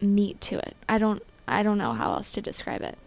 meat 0.00 0.40
to 0.42 0.58
it. 0.58 0.76
I 0.88 0.98
don't 0.98 1.22
I 1.46 1.62
don't 1.62 1.78
know 1.78 1.92
how 1.92 2.12
else 2.12 2.32
to 2.32 2.40
describe 2.40 2.82
it. 2.82 2.98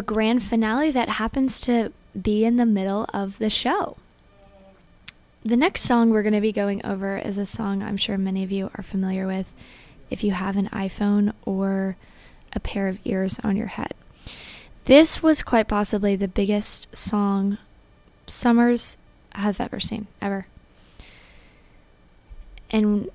The 0.00 0.06
grand 0.06 0.42
finale 0.42 0.90
that 0.90 1.10
happens 1.10 1.60
to 1.60 1.92
be 2.18 2.42
in 2.42 2.56
the 2.56 2.64
middle 2.64 3.04
of 3.12 3.38
the 3.38 3.50
show. 3.50 3.98
The 5.44 5.58
next 5.58 5.82
song 5.82 6.08
we're 6.08 6.22
going 6.22 6.32
to 6.32 6.40
be 6.40 6.52
going 6.52 6.82
over 6.86 7.18
is 7.18 7.36
a 7.36 7.44
song 7.44 7.82
I'm 7.82 7.98
sure 7.98 8.16
many 8.16 8.42
of 8.42 8.50
you 8.50 8.70
are 8.76 8.82
familiar 8.82 9.26
with 9.26 9.52
if 10.08 10.24
you 10.24 10.32
have 10.32 10.56
an 10.56 10.70
iPhone 10.70 11.34
or 11.44 11.98
a 12.54 12.60
pair 12.60 12.88
of 12.88 12.98
ears 13.04 13.38
on 13.44 13.58
your 13.58 13.66
head. 13.66 13.92
This 14.86 15.22
was 15.22 15.42
quite 15.42 15.68
possibly 15.68 16.16
the 16.16 16.28
biggest 16.28 16.96
song 16.96 17.58
Summers 18.26 18.96
have 19.32 19.60
ever 19.60 19.80
seen, 19.80 20.06
ever. 20.22 20.46
And 22.70 23.10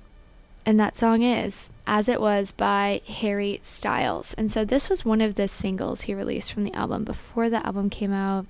and 0.66 0.80
that 0.80 0.96
song 0.96 1.22
is 1.22 1.70
As 1.86 2.08
It 2.08 2.20
Was 2.20 2.50
by 2.50 3.00
Harry 3.06 3.60
Styles. 3.62 4.34
And 4.34 4.50
so 4.50 4.64
this 4.64 4.90
was 4.90 5.04
one 5.04 5.20
of 5.20 5.36
the 5.36 5.46
singles 5.46 6.02
he 6.02 6.14
released 6.14 6.52
from 6.52 6.64
the 6.64 6.74
album. 6.74 7.04
Before 7.04 7.48
the 7.48 7.64
album 7.64 7.88
came 7.88 8.12
out, 8.12 8.46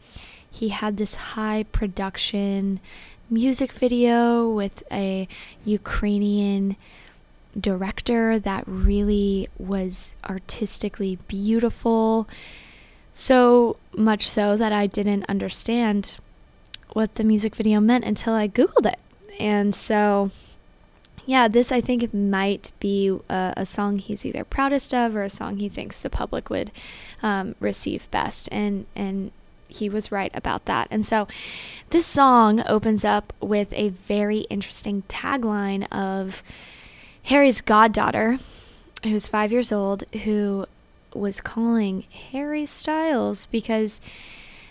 he 0.51 0.71
had 0.71 0.97
this 0.97 1.15
high 1.15 1.67
production 1.73 2.81
music 3.29 3.71
video 3.71 4.49
with 4.49 4.83
a 4.91 5.29
Ukrainian 5.67 6.77
director 7.59 8.39
that 8.39 8.65
really 8.67 9.51
was 9.59 10.15
artistically 10.27 11.19
beautiful. 11.29 12.27
So 13.13 13.77
much 13.95 14.27
so 14.27 14.57
that 14.57 14.73
I 14.73 14.87
didn't 14.87 15.27
understand 15.29 16.17
what 16.95 17.17
the 17.17 17.25
music 17.25 17.55
video 17.55 17.79
meant 17.79 18.05
until 18.05 18.33
I 18.33 18.49
Googled 18.49 18.91
it. 18.91 18.99
And 19.39 19.75
so 19.75 20.31
yeah, 21.27 21.49
this 21.49 21.73
I 21.73 21.81
think 21.81 22.15
might 22.15 22.71
be 22.79 23.09
a, 23.29 23.55
a, 23.57 23.67
song 23.67 23.99
he's 23.99 24.25
either 24.25 24.45
proudest 24.45 24.95
of 24.95 25.17
or 25.17 25.25
a 25.25 25.31
song 25.31 25.57
he 25.57 25.69
thinks 25.69 26.01
the 26.01 26.09
public 26.09 26.49
would 26.49 26.71
um, 27.21 27.57
receive 27.59 28.09
best, 28.13 28.49
and 28.53 28.87
and 28.95 29.33
he 29.67 29.89
was 29.89 30.13
right 30.13 30.31
about 30.35 30.65
that. 30.67 30.87
And 30.89 31.05
so, 31.05 31.27
this 31.91 32.07
song 32.07 32.63
opens 32.69 33.05
up 33.05 33.33
with 33.41 33.73
a 33.73 33.89
very 33.89 34.41
interesting 34.51 35.03
tagline 35.09 35.91
of 35.93 36.45
Harry's 37.25 37.61
goddaughter, 37.61 38.39
who's 39.03 39.27
five 39.27 39.51
years 39.51 39.73
old, 39.73 40.05
who 40.23 40.67
was 41.13 41.41
calling 41.41 42.05
Harry 42.31 42.67
Styles 42.67 43.47
because 43.47 44.01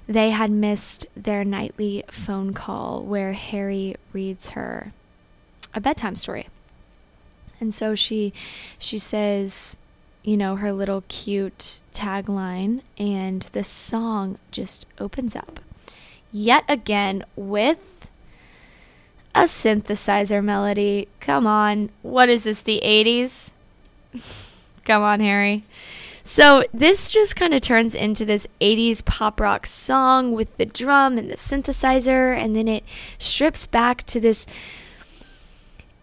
they 0.07 0.29
had 0.29 0.51
missed 0.51 1.05
their 1.17 1.43
nightly 1.43 2.03
phone 2.09 2.53
call 2.53 3.01
where 3.01 3.33
Harry 3.33 3.95
reads 4.13 4.49
her 4.49 4.93
a 5.75 5.81
bedtime 5.81 6.15
story. 6.15 6.47
And 7.59 7.73
so 7.73 7.93
she 7.93 8.33
she 8.79 8.97
says, 8.97 9.77
you 10.23 10.37
know, 10.37 10.55
her 10.55 10.73
little 10.73 11.03
cute 11.07 11.83
tagline 11.93 12.81
and 12.97 13.43
the 13.53 13.63
song 13.63 14.39
just 14.51 14.87
opens 14.99 15.35
up. 15.35 15.59
Yet 16.31 16.63
again 16.67 17.23
with 17.35 18.09
a 19.35 19.43
synthesizer 19.43 20.43
melody. 20.43 21.09
Come 21.19 21.45
on. 21.45 21.89
What 22.01 22.29
is 22.29 22.45
this 22.45 22.61
the 22.61 22.81
80s? 22.83 23.51
Come 24.85 25.03
on, 25.03 25.19
Harry. 25.19 25.65
So 26.23 26.63
this 26.73 27.11
just 27.11 27.35
kind 27.35 27.53
of 27.53 27.61
turns 27.61 27.93
into 27.93 28.25
this 28.25 28.47
80s 28.59 29.05
pop 29.05 29.39
rock 29.39 29.67
song 29.67 30.31
with 30.31 30.57
the 30.57 30.65
drum 30.65 31.19
and 31.19 31.29
the 31.29 31.35
synthesizer, 31.35 32.35
and 32.35 32.55
then 32.55 32.67
it 32.67 32.83
strips 33.19 33.67
back 33.67 34.03
to 34.07 34.19
this 34.19 34.47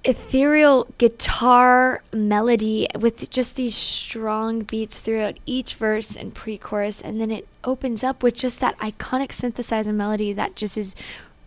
ethereal 0.04 0.88
guitar 0.98 2.02
melody 2.12 2.88
with 2.98 3.30
just 3.30 3.54
these 3.54 3.74
strong 3.74 4.62
beats 4.62 4.98
throughout 5.00 5.38
each 5.46 5.74
verse 5.74 6.16
and 6.16 6.34
pre 6.34 6.58
chorus, 6.58 7.00
and 7.00 7.20
then 7.20 7.30
it 7.30 7.46
opens 7.64 8.02
up 8.02 8.22
with 8.22 8.34
just 8.34 8.60
that 8.60 8.76
iconic 8.78 9.28
synthesizer 9.28 9.94
melody 9.94 10.32
that 10.32 10.56
just 10.56 10.76
is 10.76 10.94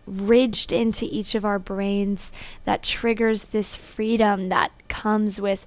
ridged 0.07 0.71
into 0.71 1.05
each 1.09 1.35
of 1.35 1.43
our 1.43 1.59
brains 1.59 2.31
that 2.63 2.83
triggers 2.83 3.45
this 3.45 3.75
freedom 3.75 4.49
that 4.49 4.71
comes 4.87 5.41
with 5.41 5.65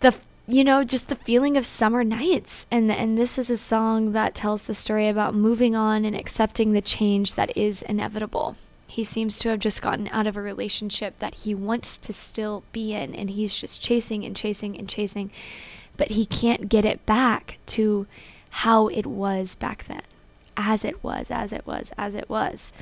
the 0.00 0.12
you 0.48 0.64
know 0.64 0.82
just 0.82 1.08
the 1.08 1.14
feeling 1.14 1.56
of 1.56 1.64
summer 1.64 2.04
nights. 2.04 2.66
And 2.70 2.90
and 2.90 3.16
this 3.16 3.38
is 3.38 3.48
a 3.48 3.56
song 3.56 4.12
that 4.12 4.34
tells 4.34 4.62
the 4.62 4.74
story 4.74 5.08
about 5.08 5.34
moving 5.34 5.74
on 5.74 6.04
and 6.04 6.14
accepting 6.14 6.72
the 6.72 6.82
change 6.82 7.34
that 7.34 7.56
is 7.56 7.82
inevitable 7.82 8.56
he 8.96 9.04
seems 9.04 9.38
to 9.38 9.50
have 9.50 9.58
just 9.58 9.82
gotten 9.82 10.08
out 10.08 10.26
of 10.26 10.38
a 10.38 10.40
relationship 10.40 11.18
that 11.18 11.34
he 11.34 11.54
wants 11.54 11.98
to 11.98 12.14
still 12.14 12.64
be 12.72 12.94
in, 12.94 13.14
and 13.14 13.28
he's 13.28 13.54
just 13.54 13.82
chasing 13.82 14.24
and 14.24 14.34
chasing 14.34 14.74
and 14.74 14.88
chasing, 14.88 15.30
but 15.98 16.12
he 16.12 16.24
can't 16.24 16.70
get 16.70 16.86
it 16.86 17.04
back 17.04 17.58
to 17.66 18.06
how 18.48 18.86
it 18.88 19.04
was 19.04 19.54
back 19.54 19.84
then, 19.84 20.00
as 20.56 20.82
it 20.82 21.04
was, 21.04 21.30
as 21.30 21.52
it 21.52 21.66
was, 21.66 21.92
as 21.98 22.14
it 22.14 22.30
was. 22.30 22.72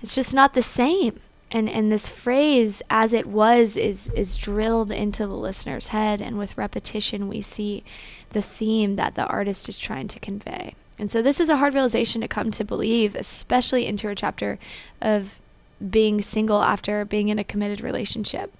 It's 0.00 0.14
just 0.14 0.32
not 0.32 0.54
the 0.54 0.62
same. 0.62 1.18
And, 1.50 1.68
and 1.68 1.90
this 1.90 2.08
phrase 2.08 2.80
as 2.88 3.12
it 3.12 3.26
was 3.26 3.76
is 3.76 4.08
is 4.10 4.36
drilled 4.36 4.92
into 4.92 5.26
the 5.26 5.34
listener's 5.34 5.88
head 5.88 6.22
and 6.22 6.38
with 6.38 6.56
repetition 6.56 7.26
we 7.26 7.40
see 7.40 7.82
the 8.30 8.40
theme 8.40 8.94
that 8.94 9.16
the 9.16 9.26
artist 9.26 9.68
is 9.68 9.76
trying 9.76 10.06
to 10.06 10.20
convey 10.20 10.76
and 11.00 11.10
so 11.10 11.22
this 11.22 11.40
is 11.40 11.48
a 11.48 11.56
hard 11.56 11.72
realization 11.72 12.20
to 12.20 12.28
come 12.28 12.50
to 12.50 12.62
believe, 12.62 13.16
especially 13.16 13.86
into 13.86 14.08
a 14.08 14.14
chapter 14.14 14.58
of 15.00 15.40
being 15.88 16.20
single 16.20 16.62
after 16.62 17.06
being 17.06 17.28
in 17.28 17.38
a 17.38 17.44
committed 17.44 17.80
relationship. 17.80 18.52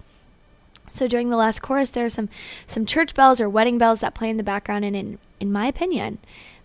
So 0.90 1.06
during 1.06 1.28
the 1.28 1.36
last 1.36 1.60
chorus, 1.60 1.90
there 1.90 2.06
are 2.06 2.10
some 2.10 2.30
some 2.66 2.86
church 2.86 3.14
bells 3.14 3.42
or 3.42 3.48
wedding 3.48 3.76
bells 3.76 4.00
that 4.00 4.14
play 4.14 4.30
in 4.30 4.38
the 4.38 4.42
background, 4.42 4.86
and 4.86 4.96
in 4.96 5.18
in 5.38 5.52
my 5.52 5.66
opinion, 5.66 6.16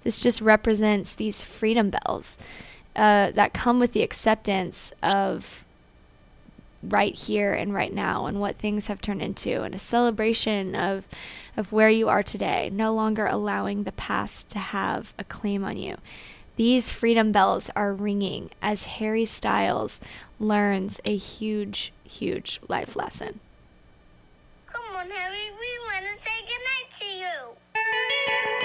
this 0.04 0.22
just 0.22 0.40
represents 0.40 1.14
these 1.14 1.44
freedom 1.44 1.90
bells 1.90 2.38
uh, 2.96 3.32
that 3.32 3.54
come 3.54 3.78
with 3.78 3.92
the 3.92 4.02
acceptance 4.02 4.94
of 5.04 5.66
right 6.82 7.16
here 7.16 7.52
and 7.52 7.74
right 7.74 7.94
now 7.94 8.28
and 8.28 8.40
what 8.40 8.58
things 8.58 8.88
have 8.88 9.02
turned 9.02 9.22
into 9.22 9.64
and 9.64 9.74
a 9.74 9.80
celebration 9.80 10.76
of 10.76 11.06
of 11.58 11.72
where 11.72 11.90
you 11.90 12.10
are 12.10 12.24
today 12.24 12.70
no 12.72 12.94
longer 12.94 13.26
allowing 13.26 13.84
the 13.84 13.92
past 13.92 14.50
to 14.50 14.60
have 14.60 15.14
a 15.18 15.24
claim 15.24 15.64
on 15.64 15.78
you. 15.78 15.98
These 16.56 16.90
freedom 16.90 17.32
bells 17.32 17.70
are 17.76 17.94
ringing 17.94 18.50
as 18.62 18.86
Harry 18.86 19.26
Styles 19.26 20.00
learns 20.40 21.02
a 21.04 21.16
huge 21.16 21.92
huge 22.04 22.60
life 22.68 22.96
lesson. 22.96 23.40
Come 24.68 24.96
on 24.96 25.10
Harry 25.10 25.52
we 25.60 25.80
want 25.88 26.06
to 26.06 26.24
say 26.24 26.42
goodnight 26.42 26.90
to 27.00 27.06
you 27.06 28.65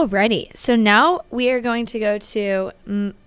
Alrighty, 0.00 0.56
so 0.56 0.76
now 0.76 1.20
we 1.30 1.50
are 1.50 1.60
going 1.60 1.84
to 1.84 1.98
go 1.98 2.16
to 2.16 2.70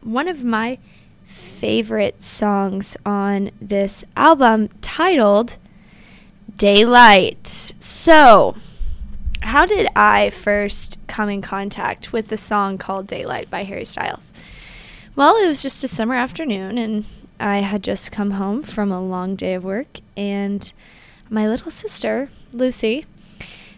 one 0.02 0.28
of 0.28 0.44
my 0.44 0.80
favorite 1.24 2.24
songs 2.24 2.98
on 3.06 3.52
this 3.62 4.04
album 4.18 4.70
titled 4.82 5.58
Daylight. 6.58 7.48
So, 7.78 8.56
how 9.44 9.68
did 9.68 9.86
I 9.96 10.32
first 10.32 10.98
come 11.06 11.30
in 11.30 11.44
contact 11.44 12.12
with 12.12 12.30
the 12.30 12.38
song 12.38 12.80
called 12.80 13.06
Daylight 13.06 13.52
by 13.52 13.66
Harry 13.66 13.86
Styles? 13.86 14.34
Well, 15.16 15.36
it 15.36 15.46
was 15.46 15.62
just 15.62 15.84
a 15.84 15.88
summer 15.88 16.16
afternoon, 16.16 16.80
and 16.80 17.06
I 17.40 17.58
had 17.60 17.84
just 17.84 18.12
come 18.12 18.32
home 18.32 18.64
from 18.64 18.92
a 18.92 19.00
long 19.00 19.36
day 19.36 19.54
of 19.54 19.64
work, 19.64 20.00
and 20.18 20.74
my 21.30 21.48
little 21.48 21.70
sister, 21.70 22.30
Lucy, 22.52 23.06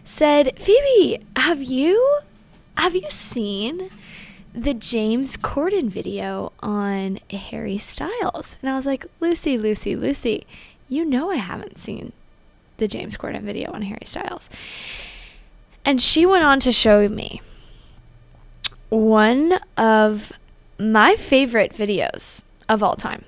said, 0.02 0.58
Phoebe, 0.58 1.22
have 1.36 1.62
you 1.62 2.20
have 2.76 2.94
you 2.94 3.08
seen 3.08 3.90
the 4.54 4.74
James 4.74 5.36
Corden 5.36 5.88
video 5.88 6.52
on 6.60 7.18
Harry 7.30 7.78
Styles? 7.78 8.58
And 8.60 8.70
I 8.70 8.76
was 8.76 8.86
like, 8.86 9.06
Lucy, 9.20 9.58
Lucy, 9.58 9.96
Lucy, 9.96 10.46
you 10.88 11.04
know 11.04 11.30
I 11.30 11.36
haven't 11.36 11.78
seen 11.78 12.12
the 12.76 12.88
James 12.88 13.16
Corden 13.16 13.42
video 13.42 13.72
on 13.72 13.82
Harry 13.82 14.04
Styles. 14.04 14.48
And 15.84 16.00
she 16.00 16.26
went 16.26 16.44
on 16.44 16.60
to 16.60 16.72
show 16.72 17.08
me 17.08 17.40
one 18.88 19.58
of 19.76 20.32
my 20.78 21.16
favorite 21.16 21.72
videos 21.72 22.44
of 22.68 22.82
all 22.82 22.96
time, 22.96 23.24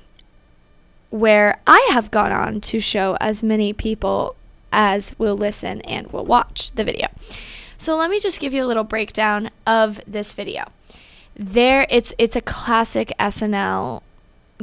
where 1.10 1.60
I 1.66 1.88
have 1.90 2.10
gone 2.10 2.32
on 2.32 2.60
to 2.62 2.80
show 2.80 3.16
as 3.20 3.42
many 3.42 3.72
people 3.72 4.36
as 4.70 5.18
will 5.18 5.36
listen 5.36 5.80
and 5.82 6.06
will 6.12 6.24
watch 6.24 6.72
the 6.72 6.84
video. 6.84 7.08
So 7.78 7.96
let 7.96 8.10
me 8.10 8.18
just 8.18 8.40
give 8.40 8.52
you 8.52 8.64
a 8.64 8.66
little 8.66 8.84
breakdown 8.84 9.50
of 9.66 10.00
this 10.06 10.34
video. 10.34 10.70
There 11.36 11.86
it's 11.88 12.12
it's 12.18 12.34
a 12.34 12.40
classic 12.40 13.12
SNL 13.20 14.02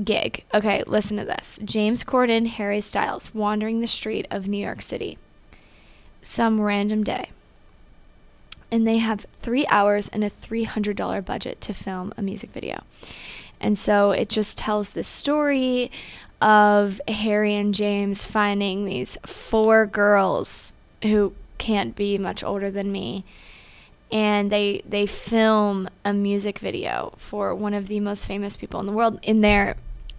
gig. 0.03 0.43
Okay, 0.53 0.83
listen 0.85 1.15
to 1.17 1.25
this. 1.25 1.57
James 1.63 2.03
Corden, 2.03 2.47
Harry 2.47 2.81
Styles 2.81 3.33
wandering 3.33 3.79
the 3.79 3.87
street 3.87 4.27
of 4.29 4.49
New 4.49 4.57
York 4.57 4.81
City. 4.81 5.17
Some 6.21 6.59
random 6.59 7.03
day. 7.03 7.29
And 8.69 8.85
they 8.85 8.97
have 8.97 9.25
3 9.39 9.65
hours 9.67 10.09
and 10.09 10.23
a 10.23 10.29
$300 10.29 11.23
budget 11.23 11.61
to 11.61 11.73
film 11.73 12.13
a 12.17 12.21
music 12.21 12.51
video. 12.51 12.83
And 13.61 13.79
so 13.79 14.11
it 14.11 14.27
just 14.27 14.57
tells 14.57 14.89
this 14.89 15.07
story 15.07 15.89
of 16.41 16.99
Harry 17.07 17.55
and 17.55 17.73
James 17.73 18.25
finding 18.25 18.83
these 18.83 19.17
four 19.23 19.85
girls 19.85 20.73
who 21.03 21.33
can't 21.57 21.95
be 21.95 22.17
much 22.17 22.43
older 22.43 22.69
than 22.71 22.91
me. 22.91 23.25
And 24.11 24.51
they 24.51 24.81
they 24.87 25.05
film 25.05 25.89
a 26.03 26.13
music 26.13 26.59
video 26.59 27.13
for 27.17 27.55
one 27.55 27.73
of 27.73 27.87
the 27.87 27.99
most 27.99 28.25
famous 28.25 28.55
people 28.55 28.79
in 28.79 28.85
the 28.85 28.91
world 28.91 29.19
in 29.23 29.41
their 29.41 29.75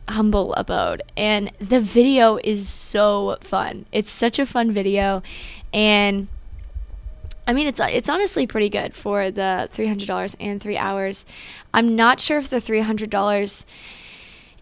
humble 0.08 0.54
abode. 0.54 1.02
And 1.16 1.52
the 1.58 1.80
video 1.80 2.38
is 2.42 2.68
so 2.68 3.38
fun. 3.40 3.86
It's 3.92 4.10
such 4.10 4.38
a 4.38 4.46
fun 4.46 4.72
video. 4.72 5.22
And 5.72 6.28
I 7.46 7.52
mean, 7.52 7.68
it's 7.68 7.80
it's 7.80 8.08
honestly 8.08 8.46
pretty 8.46 8.68
good 8.68 8.94
for 8.94 9.30
the 9.30 9.68
three 9.72 9.86
hundred 9.86 10.08
dollars 10.08 10.36
and 10.40 10.60
three 10.60 10.76
hours. 10.76 11.24
I'm 11.72 11.94
not 11.94 12.20
sure 12.20 12.38
if 12.38 12.50
the 12.50 12.60
three 12.60 12.80
hundred 12.80 13.10
dollars 13.10 13.64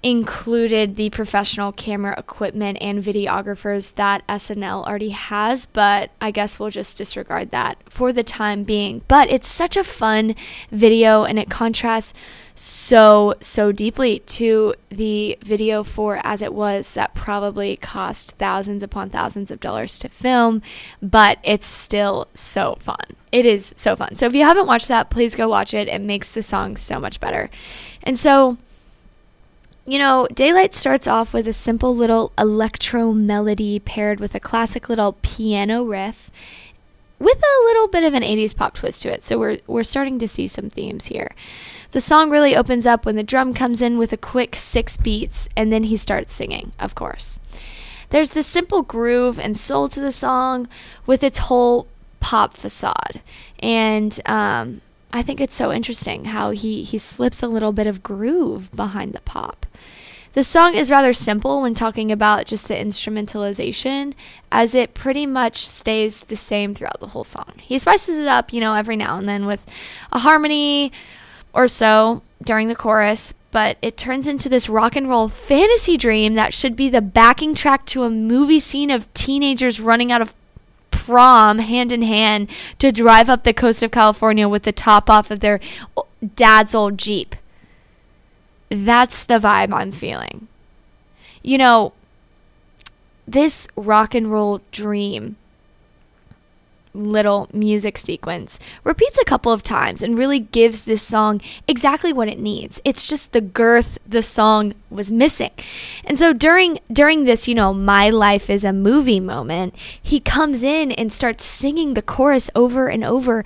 included 0.04 0.96
the 0.96 1.08
professional 1.08 1.72
camera 1.72 2.14
equipment 2.18 2.76
and 2.78 3.02
videographers 3.02 3.94
that 3.94 4.24
SNL 4.26 4.86
already 4.86 5.08
has, 5.08 5.64
but 5.64 6.10
I 6.20 6.30
guess 6.30 6.58
we'll 6.58 6.68
just 6.68 6.98
disregard 6.98 7.50
that 7.52 7.78
for 7.88 8.12
the 8.12 8.22
time 8.22 8.64
being. 8.64 9.00
But 9.08 9.30
it's 9.30 9.48
such 9.48 9.78
a 9.78 9.82
fun 9.82 10.34
video 10.70 11.24
and 11.24 11.38
it 11.38 11.48
contrasts 11.48 12.12
so, 12.54 13.34
so 13.40 13.72
deeply 13.72 14.18
to 14.20 14.74
the 14.90 15.38
video 15.42 15.82
for 15.82 16.20
As 16.22 16.42
It 16.42 16.52
Was 16.52 16.92
that 16.92 17.14
probably 17.14 17.76
cost 17.76 18.32
thousands 18.32 18.82
upon 18.82 19.08
thousands 19.08 19.50
of 19.50 19.58
dollars 19.58 19.98
to 20.00 20.10
film, 20.10 20.60
but 21.00 21.38
it's 21.42 21.66
still 21.66 22.28
so 22.34 22.76
fun. 22.78 23.06
It 23.32 23.46
is 23.46 23.72
so 23.78 23.96
fun. 23.96 24.16
So 24.16 24.26
if 24.26 24.34
you 24.34 24.44
haven't 24.44 24.66
watched 24.66 24.88
that, 24.88 25.08
please 25.08 25.34
go 25.34 25.48
watch 25.48 25.72
it. 25.72 25.88
It 25.88 26.02
makes 26.02 26.30
the 26.30 26.42
song 26.42 26.76
so 26.76 27.00
much 27.00 27.20
better. 27.20 27.48
And 28.02 28.18
so, 28.18 28.58
you 29.86 29.98
know, 29.98 30.26
Daylight 30.32 30.74
starts 30.74 31.06
off 31.06 31.32
with 31.32 31.46
a 31.46 31.52
simple 31.52 31.94
little 31.94 32.32
electro 32.38 33.12
melody 33.12 33.78
paired 33.78 34.18
with 34.18 34.34
a 34.34 34.40
classic 34.40 34.88
little 34.88 35.16
piano 35.22 35.84
riff 35.84 36.30
with 37.18 37.38
a 37.38 37.64
little 37.64 37.88
bit 37.88 38.04
of 38.04 38.14
an 38.14 38.22
80s 38.22 38.56
pop 38.56 38.74
twist 38.74 39.02
to 39.02 39.12
it. 39.12 39.22
So 39.22 39.38
we're 39.38 39.58
we're 39.66 39.82
starting 39.82 40.18
to 40.18 40.28
see 40.28 40.46
some 40.46 40.70
themes 40.70 41.06
here. 41.06 41.34
The 41.92 42.00
song 42.00 42.30
really 42.30 42.56
opens 42.56 42.86
up 42.86 43.06
when 43.06 43.16
the 43.16 43.22
drum 43.22 43.54
comes 43.54 43.80
in 43.80 43.98
with 43.98 44.12
a 44.12 44.16
quick 44.16 44.56
6 44.56 44.96
beats 44.98 45.48
and 45.56 45.72
then 45.72 45.84
he 45.84 45.96
starts 45.96 46.32
singing, 46.32 46.72
of 46.78 46.94
course. 46.94 47.38
There's 48.10 48.30
this 48.30 48.46
simple 48.46 48.82
groove 48.82 49.38
and 49.38 49.56
soul 49.56 49.88
to 49.90 50.00
the 50.00 50.12
song 50.12 50.68
with 51.06 51.22
its 51.22 51.38
whole 51.38 51.86
pop 52.20 52.54
facade. 52.54 53.20
And 53.58 54.18
um, 54.26 54.80
I 55.14 55.22
think 55.22 55.40
it's 55.40 55.54
so 55.54 55.72
interesting 55.72 56.24
how 56.24 56.50
he, 56.50 56.82
he 56.82 56.98
slips 56.98 57.40
a 57.40 57.46
little 57.46 57.70
bit 57.70 57.86
of 57.86 58.02
groove 58.02 58.68
behind 58.72 59.12
the 59.12 59.20
pop. 59.20 59.64
The 60.32 60.42
song 60.42 60.74
is 60.74 60.90
rather 60.90 61.12
simple 61.12 61.62
when 61.62 61.74
talking 61.76 62.10
about 62.10 62.46
just 62.46 62.66
the 62.66 62.74
instrumentalization, 62.74 64.14
as 64.50 64.74
it 64.74 64.92
pretty 64.92 65.24
much 65.24 65.68
stays 65.68 66.22
the 66.22 66.36
same 66.36 66.74
throughout 66.74 66.98
the 66.98 67.06
whole 67.06 67.22
song. 67.22 67.52
He 67.62 67.78
spices 67.78 68.18
it 68.18 68.26
up, 68.26 68.52
you 68.52 68.60
know, 68.60 68.74
every 68.74 68.96
now 68.96 69.16
and 69.16 69.28
then 69.28 69.46
with 69.46 69.64
a 70.10 70.18
harmony 70.18 70.90
or 71.52 71.68
so 71.68 72.24
during 72.42 72.66
the 72.66 72.74
chorus, 72.74 73.32
but 73.52 73.78
it 73.82 73.96
turns 73.96 74.26
into 74.26 74.48
this 74.48 74.68
rock 74.68 74.96
and 74.96 75.08
roll 75.08 75.28
fantasy 75.28 75.96
dream 75.96 76.34
that 76.34 76.52
should 76.52 76.74
be 76.74 76.88
the 76.88 77.00
backing 77.00 77.54
track 77.54 77.86
to 77.86 78.02
a 78.02 78.10
movie 78.10 78.58
scene 78.58 78.90
of 78.90 79.14
teenagers 79.14 79.78
running 79.78 80.10
out 80.10 80.20
of 80.20 80.34
prom 81.04 81.58
hand 81.58 81.92
in 81.92 82.02
hand 82.02 82.48
to 82.78 82.90
drive 82.90 83.28
up 83.28 83.44
the 83.44 83.52
coast 83.52 83.82
of 83.82 83.90
California 83.90 84.48
with 84.48 84.62
the 84.62 84.72
top 84.72 85.10
off 85.10 85.30
of 85.30 85.40
their 85.40 85.60
dad's 86.34 86.74
old 86.74 86.98
Jeep. 86.98 87.36
That's 88.70 89.22
the 89.24 89.38
vibe 89.38 89.72
I'm 89.72 89.92
feeling. 89.92 90.48
You 91.42 91.58
know, 91.58 91.92
this 93.26 93.68
rock 93.76 94.14
and 94.14 94.30
roll 94.30 94.60
dream 94.72 95.36
little 96.94 97.48
music 97.52 97.98
sequence 97.98 98.58
repeats 98.84 99.18
a 99.18 99.24
couple 99.24 99.52
of 99.52 99.62
times 99.62 100.00
and 100.00 100.16
really 100.16 100.38
gives 100.38 100.84
this 100.84 101.02
song 101.02 101.40
exactly 101.66 102.12
what 102.12 102.28
it 102.28 102.38
needs. 102.38 102.80
It's 102.84 103.06
just 103.06 103.32
the 103.32 103.40
girth 103.40 103.98
the 104.06 104.22
song 104.22 104.74
was 104.90 105.10
missing. 105.10 105.50
And 106.04 106.18
so 106.18 106.32
during 106.32 106.78
during 106.92 107.24
this, 107.24 107.48
you 107.48 107.54
know, 107.54 107.74
my 107.74 108.10
life 108.10 108.48
is 108.48 108.64
a 108.64 108.72
movie 108.72 109.20
moment, 109.20 109.74
he 110.00 110.20
comes 110.20 110.62
in 110.62 110.92
and 110.92 111.12
starts 111.12 111.44
singing 111.44 111.94
the 111.94 112.02
chorus 112.02 112.48
over 112.54 112.88
and 112.88 113.04
over, 113.04 113.44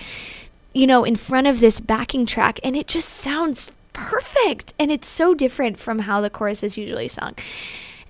you 0.75 0.87
know, 0.87 1.05
in 1.05 1.17
front 1.17 1.47
of 1.47 1.61
this 1.61 1.81
backing 1.81 2.27
track 2.27 2.61
and 2.63 2.77
it 2.77 2.87
just 2.87 3.09
sounds 3.09 3.73
perfect 3.93 4.75
and 4.79 4.93
it's 4.93 5.09
so 5.09 5.35
different 5.35 5.79
from 5.79 6.01
how 6.01 6.21
the 6.21 6.31
chorus 6.31 6.63
is 6.63 6.77
usually 6.77 7.09
sung. 7.09 7.35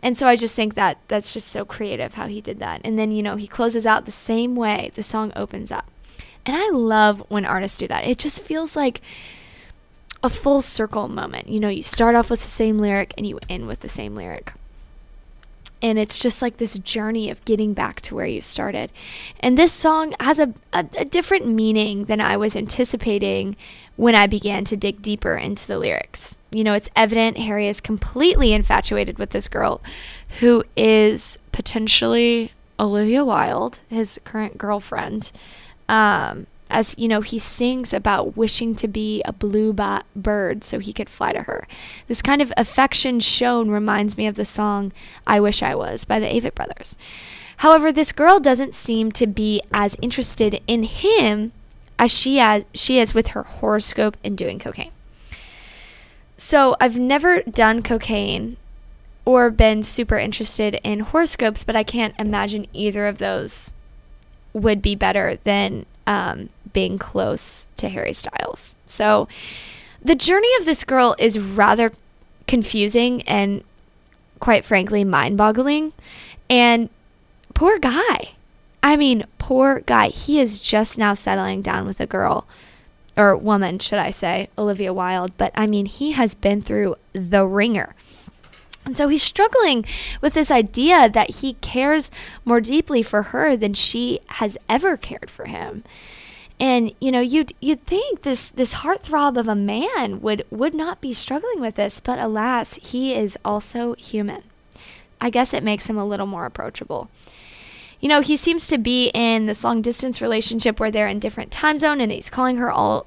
And 0.03 0.17
so 0.17 0.27
I 0.27 0.37
just 0.37 0.55
think 0.55 0.75
that 0.75 0.99
that's 1.09 1.33
just 1.33 1.49
so 1.49 1.65
creative 1.65 2.15
how 2.15 2.27
he 2.27 2.41
did 2.41 2.59
that. 2.59 2.81
And 2.85 2.99
then, 2.99 3.11
you 3.11 3.23
know, 3.23 3.37
he 3.37 3.47
closes 3.47 3.87
out 3.87 4.05
the 4.05 4.13
same 4.13 4.55
way 4.55 4.93
the 4.95 5.03
song 5.03 5.33
opens 5.35 5.73
up. 5.73 5.91
And 6.47 6.57
I 6.57 6.71
love 6.71 7.23
when 7.29 7.45
artists 7.45 7.79
do 7.79 7.89
that. 7.89 8.05
It 8.05 8.19
just 8.19 8.41
feels 8.41 8.77
like 8.77 9.01
a 10.23 10.31
full 10.31 10.63
circle 10.63 11.09
moment. 11.09 11.49
You 11.49 11.61
know, 11.61 11.69
you 11.69 11.83
start 11.83 12.15
off 12.15 12.31
with 12.31 12.41
the 12.41 12.47
same 12.47 12.79
lyric 12.79 13.13
and 13.17 13.27
you 13.27 13.39
end 13.49 13.67
with 13.67 13.81
the 13.81 13.89
same 13.89 14.15
lyric. 14.15 14.53
And 15.81 15.99
it's 15.99 16.19
just 16.19 16.43
like 16.43 16.57
this 16.57 16.79
journey 16.79 17.31
of 17.31 17.45
getting 17.45 17.73
back 17.73 18.01
to 18.03 18.15
where 18.15 18.27
you 18.27 18.41
started. 18.41 18.91
And 19.41 19.57
this 19.57 19.73
song 19.73 20.15
has 20.21 20.39
a, 20.39 20.53
a, 20.73 20.87
a 20.97 21.05
different 21.05 21.47
meaning 21.47 22.07
than 22.07 22.21
I 22.21 22.37
was 22.37 22.57
anticipating 22.57 23.57
when 23.97 24.15
I 24.15 24.27
began 24.27 24.65
to 24.67 24.77
dig 24.77 25.03
deeper 25.03 25.37
into 25.37 25.67
the 25.67 25.79
lyrics. 25.79 26.39
You 26.51 26.65
know, 26.65 26.75
it's 26.75 26.89
evident 26.97 27.39
Harry 27.39 27.69
is 27.69 27.81
completely 27.81 28.53
infatuated 28.53 29.19
with 29.19 29.31
this 29.31 29.49
girl 29.49 29.81
who 30.41 30.65
is 30.77 31.39
potentially 31.53 32.53
Olivia 32.81 33.25
Wilde, 33.25 33.81
his 33.89 34.21
current 34.25 34.57
girlfriend. 34.57 35.33
Um, 35.89 36.47
as 36.71 36.95
you 36.99 37.09
know, 37.09 37.21
he 37.21 37.39
sings 37.39 37.93
about 37.93 38.37
wishing 38.37 38.75
to 38.77 38.89
be 38.89 39.23
a 39.25 39.33
blue 39.33 39.73
ba- 39.73 40.05
bird 40.15 40.65
so 40.65 40.79
he 40.79 40.93
could 40.93 41.09
fly 41.09 41.33
to 41.33 41.43
her. 41.43 41.67
This 42.07 42.23
kind 42.23 42.43
of 42.43 42.53
affection 42.57 43.21
shown 43.21 43.71
reminds 43.71 44.17
me 44.17 44.27
of 44.27 44.35
the 44.35 44.45
song 44.45 44.93
I 45.27 45.41
Wish 45.41 45.63
I 45.63 45.75
Was 45.75 46.05
by 46.05 46.19
the 46.19 46.27
Avett 46.27 46.55
Brothers. 46.55 46.99
However, 47.59 47.91
this 47.91 48.13
girl 48.13 48.39
doesn't 48.39 48.75
seem 48.75 49.11
to 49.13 49.27
be 49.27 49.63
as 49.73 49.97
interested 50.01 50.61
in 50.67 50.85
him 50.85 51.53
as 51.99 52.11
she 52.13 52.39
as 52.39 52.65
she 52.73 52.99
is 52.99 53.15
with 53.15 53.29
her 53.29 53.43
horoscope 53.43 54.17
and 54.23 54.39
doing 54.39 54.59
cocaine. 54.59 54.93
So 56.37 56.77
I've 56.81 56.99
never 56.99 57.43
done 57.43 57.83
cocaine 57.83 58.57
or 59.25 59.51
been 59.51 59.83
super 59.83 60.17
interested 60.17 60.79
in 60.85 61.01
horoscopes, 61.01 61.65
but 61.65 61.75
I 61.75 61.83
can't 61.83 62.15
imagine 62.19 62.67
either 62.73 63.07
of 63.07 63.19
those 63.19 63.73
would 64.53 64.81
be 64.81 64.95
better 64.95 65.39
than 65.45 65.85
um, 66.07 66.49
being 66.73 66.99
close 66.99 67.69
to 67.77 67.89
Harry 67.89 68.13
Styles. 68.13 68.77
So 68.87 69.29
the 70.03 70.15
journey 70.15 70.49
of 70.59 70.65
this 70.65 70.85
girl 70.85 71.17
is 71.19 71.39
rather 71.39 71.93
confusing 72.47 73.23
and 73.23 73.63
quite 74.41 74.65
frankly 74.65 75.05
mind-boggling 75.05 75.93
and 76.49 76.89
poor 77.55 77.79
guy. 77.79 78.33
I 78.83 78.97
mean, 78.97 79.25
poor 79.39 79.81
guy. 79.81 80.09
He 80.09 80.41
is 80.41 80.61
just 80.61 80.99
now 80.99 81.15
settling 81.15 81.63
down 81.63 81.87
with 81.87 82.01
a 82.01 82.07
girl 82.07 82.47
or 83.17 83.37
woman, 83.37 83.81
should 83.81 83.99
I 83.99 84.13
say, 84.13 84.49
Olivia 84.57 84.95
Wilde, 84.95 85.37
but 85.37 85.51
I 85.55 85.67
mean, 85.67 85.87
he 85.87 86.13
has 86.13 86.35
been 86.35 86.63
through 86.63 86.95
the 87.13 87.45
ringer. 87.45 87.97
And 88.85 88.97
so 88.97 89.09
he's 89.09 89.23
struggling 89.23 89.85
with 90.23 90.35
this 90.35 90.51
idea 90.51 91.11
that 91.11 91.31
he 91.31 91.55
cares 91.55 92.11
more 92.45 92.61
deeply 92.61 93.03
for 93.03 93.25
her 93.25 93.57
than 93.57 93.75
she 93.75 94.21
has 94.27 94.57
ever 94.69 94.97
cared 94.97 95.29
for 95.29 95.47
him. 95.47 95.83
And 96.61 96.93
you 97.01 97.13
know, 97.13 97.21
you'd 97.21 97.53
you'd 97.61 97.85
think 97.87 98.23
this 98.23 98.51
this 98.51 98.75
heartthrob 98.75 99.39
of 99.39 99.47
a 99.49 99.55
man 99.55 100.21
would 100.21 100.45
would 100.51 100.75
not 100.75 101.01
be 101.01 101.13
struggling 101.13 101.61
with 101.61 101.77
this, 101.77 102.01
but 102.01 102.19
alas, 102.19 102.75
he 102.75 103.15
is 103.15 103.39
also 103.45 103.95
human. 103.95 104.43
I 105.21 105.31
guess 105.31 105.55
it 105.55 105.63
makes 105.63 105.87
him 105.87 105.99
a 105.99 106.07
little 106.07 106.27
more 106.27 106.47
approachable. 106.47 107.09
You 108.01 108.09
know, 108.09 108.21
he 108.21 108.37
seems 108.37 108.69
to 108.69 108.79
be 108.79 109.11
in 109.13 109.47
this 109.47 109.65
long 109.65 109.83
distance 109.83 110.21
relationship 110.21 110.79
where 110.79 110.91
they're 110.91 111.09
in 111.09 111.19
different 111.19 111.51
time 111.51 111.79
zone 111.79 112.01
and 112.01 112.13
he's 112.13 112.31
calling 112.31 112.57
her 112.57 112.71
all 112.71 113.07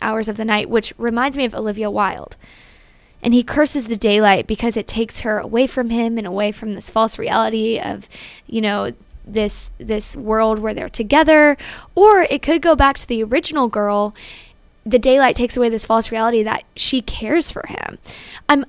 hours 0.00 0.28
of 0.28 0.36
the 0.36 0.44
night, 0.44 0.70
which 0.70 0.92
reminds 0.98 1.36
me 1.36 1.44
of 1.44 1.54
Olivia 1.54 1.90
Wilde. 1.90 2.36
And 3.22 3.34
he 3.34 3.42
curses 3.42 3.86
the 3.86 3.96
daylight 3.96 4.46
because 4.46 4.76
it 4.76 4.86
takes 4.86 5.20
her 5.20 5.38
away 5.38 5.66
from 5.66 5.90
him 5.90 6.16
and 6.16 6.26
away 6.26 6.52
from 6.52 6.72
this 6.72 6.88
false 6.88 7.18
reality 7.18 7.78
of, 7.78 8.08
you 8.46 8.60
know, 8.60 8.92
this 9.24 9.70
this 9.78 10.16
world 10.16 10.58
where 10.58 10.74
they're 10.74 10.88
together 10.88 11.56
or 11.94 12.22
it 12.22 12.42
could 12.42 12.62
go 12.62 12.74
back 12.74 12.98
to 12.98 13.06
the 13.06 13.22
original 13.22 13.68
girl. 13.68 14.14
The 14.84 14.98
daylight 14.98 15.36
takes 15.36 15.56
away 15.56 15.68
this 15.68 15.86
false 15.86 16.10
reality 16.10 16.42
that 16.42 16.64
she 16.74 17.02
cares 17.02 17.50
for 17.50 17.66
him. 17.66 17.98
I'm 18.48 18.64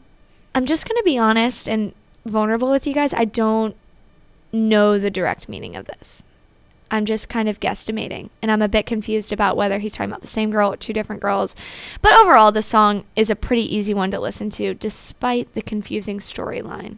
i'm 0.53 0.65
just 0.65 0.87
going 0.87 0.97
to 0.97 1.03
be 1.03 1.17
honest 1.17 1.67
and 1.67 1.93
vulnerable 2.25 2.69
with 2.69 2.85
you 2.85 2.93
guys. 2.93 3.13
I 3.13 3.25
don't 3.25 3.75
know 4.51 4.99
the 4.99 5.11
direct 5.11 5.47
meaning 5.47 5.75
of 5.75 5.87
this. 5.87 6.23
I'm 6.93 7.05
just 7.05 7.29
kind 7.29 7.47
of 7.47 7.61
guesstimating 7.61 8.29
and 8.41 8.51
i'm 8.51 8.61
a 8.61 8.67
bit 8.67 8.85
confused 8.85 9.31
about 9.31 9.55
whether 9.55 9.79
he's 9.79 9.93
talking 9.93 10.11
about 10.11 10.21
the 10.21 10.27
same 10.27 10.51
girl 10.51 10.73
or 10.73 10.77
two 10.77 10.93
different 10.93 11.21
girls. 11.21 11.55
But 12.01 12.13
overall 12.19 12.51
the 12.51 12.61
song 12.61 13.05
is 13.15 13.29
a 13.29 13.35
pretty 13.35 13.73
easy 13.73 13.93
one 13.93 14.11
to 14.11 14.19
listen 14.19 14.49
to 14.51 14.73
despite 14.73 15.53
the 15.53 15.61
confusing 15.61 16.19
storyline 16.19 16.97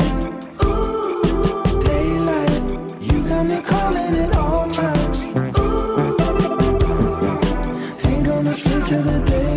till 8.91 9.01
the 9.03 9.19
daylight. 9.21 9.50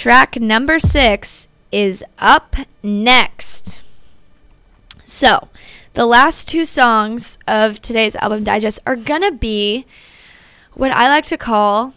Track 0.00 0.40
number 0.40 0.78
six, 0.78 1.46
is 1.70 2.02
up 2.18 2.56
next. 2.82 3.82
So, 5.04 5.48
the 5.92 6.06
last 6.06 6.48
two 6.48 6.64
songs 6.64 7.36
of 7.46 7.82
today's 7.82 8.16
album 8.16 8.42
digest 8.42 8.78
are 8.86 8.96
to 8.96 9.30
be 9.30 9.84
what 10.72 10.90
I 10.90 11.06
like 11.08 11.26
to 11.26 11.36
call 11.36 11.92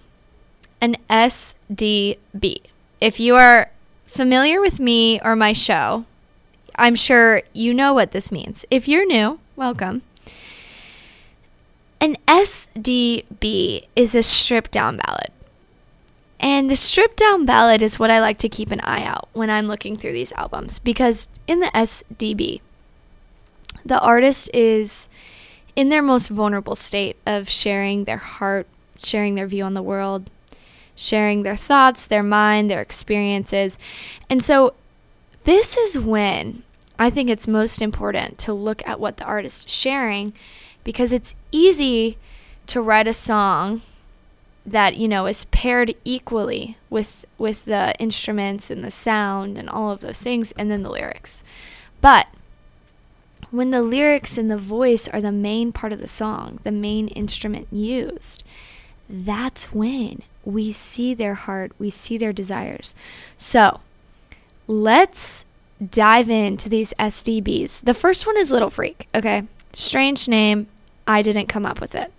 an 0.82 0.97
SDB. 1.10 2.64
If 2.99 3.22
you 3.22 3.38
are 3.38 3.72
familiar 4.06 4.60
with 4.60 4.82
me 4.82 5.22
or 5.22 5.34
my 5.38 5.54
show, 5.54 6.04
I'm 6.76 6.95
sure 6.95 7.41
you 7.54 7.74
know 7.74 7.93
what 7.93 8.12
this 8.12 8.34
means. 8.34 8.66
If 8.70 8.86
you're 8.86 9.08
new, 9.08 9.39
welcome. 9.56 10.01
An 12.01 12.18
SDB 12.28 13.88
is 13.95 14.14
a 14.14 14.24
stripped 14.24 14.72
down 14.72 14.97
ballad. 14.97 15.32
And 16.44 16.70
the 16.70 16.76
stripped 16.76 17.16
down 17.16 17.46
ballad 17.46 17.82
is 17.82 17.98
what 17.98 18.12
I 18.12 18.20
like 18.20 18.38
to 18.39 18.50
keep 18.50 18.70
an 18.70 18.82
eye 18.82 19.06
out 19.06 19.30
when 19.32 19.50
I'm 19.50 19.68
looking 19.68 19.96
through 19.96 20.12
these 20.12 20.34
albums 20.34 20.78
because 20.78 21.30
in 21.48 21.62
the 21.62 21.68
SDB, 21.68 22.60
the 23.86 24.00
artist 24.02 24.52
is 24.54 25.08
in 25.74 25.88
their 25.88 26.02
most 26.02 26.28
vulnerable 26.28 26.76
state 26.76 27.16
of 27.26 27.48
sharing 27.48 28.04
their 28.04 28.18
heart, 28.18 28.68
sharing 29.02 29.36
their 29.36 29.48
view 29.48 29.64
on 29.64 29.74
the 29.74 29.82
world, 29.82 30.30
sharing 30.98 31.44
their 31.44 31.56
thoughts, 31.56 32.06
their 32.06 32.22
mind, 32.22 32.70
their 32.70 32.82
experiences. 32.82 33.78
And 34.30 34.44
so 34.44 34.74
this 35.46 35.78
is 35.78 35.98
when 35.98 36.64
I 37.00 37.10
think 37.10 37.30
it's 37.30 37.48
most 37.48 37.82
important 37.82 38.38
to 38.39 38.52
look 38.52 38.86
at 38.86 39.00
what 39.00 39.16
the 39.16 39.24
artist 39.24 39.68
is 39.68 39.74
sharing 39.74 40.34
because 40.84 41.14
it's 41.14 41.36
easy 41.54 42.18
to 42.68 42.82
write 42.82 43.08
a 43.08 43.14
song 43.14 43.82
that 44.66 44.95
you 44.95 45.07
know 45.07 45.26
is 45.26 45.45
paired 45.45 45.93
equally 46.05 46.78
with 46.89 47.26
with 47.38 47.66
the 47.66 47.93
instruments 47.99 48.70
and 48.70 48.84
the 48.84 48.91
sound 48.91 49.57
and 49.57 49.70
all 49.70 49.91
of 49.91 49.99
those 49.99 50.22
things 50.22 50.51
and 50.53 50.72
then 50.72 50.84
the 50.84 50.89
lyrics 50.89 51.43
but 52.01 52.28
when 53.51 53.72
the 53.72 53.82
lyrics 53.82 54.38
and 54.38 54.49
the 54.49 54.57
voice 54.57 55.07
are 55.09 55.22
the 55.22 55.32
main 55.32 55.72
part 55.72 55.91
of 55.91 55.99
the 55.99 56.07
song 56.07 56.59
the 56.64 56.72
main 56.72 57.07
instrument 57.09 57.68
used 57.72 58.43
that's 59.09 59.74
when 59.74 60.22
we 60.45 60.72
see 60.72 61.14
their 61.14 61.36
heart 61.36 61.72
we 61.78 61.89
see 61.89 62.18
their 62.18 62.34
desires 62.34 62.95
so 63.38 63.82
let's 64.68 65.45
dive 65.91 66.30
into 66.30 66.70
these 66.70 66.93
SDBs. 66.99 67.82
The 67.82 67.93
first 67.93 68.26
one 68.26 68.38
is 68.38 68.51
Little 68.51 68.70
Freak, 68.70 69.07
okay? 69.14 69.43
Strange 69.74 70.28
name. 70.28 70.68
I 71.07 71.22
didn't 71.22 71.47
come 71.47 71.66
up 71.66 71.82
with 71.82 71.95
it. 71.95 72.11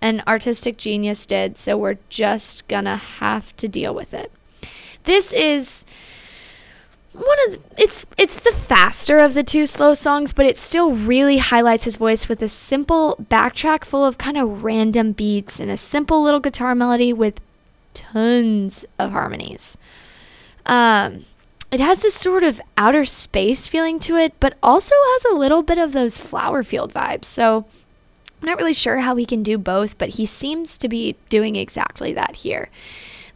An 0.00 0.22
artistic 0.26 0.76
genius 0.76 1.26
did, 1.26 1.58
so 1.58 1.76
we're 1.76 1.98
just 2.08 2.68
gonna 2.68 2.96
have 2.96 3.56
to 3.56 3.68
deal 3.68 3.94
with 3.94 4.12
it. 4.12 4.30
This 5.04 5.32
is 5.32 5.84
one 7.12 7.38
of 7.46 7.52
the, 7.54 7.82
it's 7.82 8.04
it's 8.18 8.38
the 8.38 8.52
faster 8.52 9.18
of 9.18 9.34
the 9.34 9.42
two 9.42 9.64
slow 9.64 9.94
songs, 9.94 10.32
but 10.32 10.46
it 10.46 10.58
still 10.58 10.92
really 10.92 11.38
highlights 11.38 11.84
his 11.84 11.96
voice 11.96 12.28
with 12.28 12.42
a 12.42 12.48
simple 12.48 13.16
backtrack 13.30 13.84
full 13.84 14.04
of 14.04 14.18
kind 14.18 14.36
of 14.36 14.62
random 14.62 15.12
beats 15.12 15.58
and 15.58 15.70
a 15.70 15.76
simple 15.76 16.22
little 16.22 16.40
guitar 16.40 16.74
melody 16.74 17.12
with 17.12 17.40
tons 17.94 18.84
of 18.98 19.12
harmonies. 19.12 19.78
Um, 20.66 21.24
it 21.70 21.80
has 21.80 22.00
this 22.00 22.14
sort 22.14 22.44
of 22.44 22.60
outer 22.76 23.04
space 23.04 23.66
feeling 23.66 23.98
to 24.00 24.16
it, 24.16 24.34
but 24.38 24.54
also 24.62 24.94
has 24.94 25.24
a 25.24 25.34
little 25.34 25.62
bit 25.62 25.78
of 25.78 25.92
those 25.92 26.20
flower 26.20 26.62
field 26.62 26.92
vibes. 26.92 27.24
So 27.24 27.64
I'm 28.46 28.52
not 28.52 28.58
really 28.58 28.74
sure 28.74 28.98
how 28.98 29.16
he 29.16 29.26
can 29.26 29.42
do 29.42 29.58
both, 29.58 29.98
but 29.98 30.10
he 30.10 30.24
seems 30.24 30.78
to 30.78 30.88
be 30.88 31.16
doing 31.28 31.56
exactly 31.56 32.12
that 32.12 32.36
here. 32.36 32.68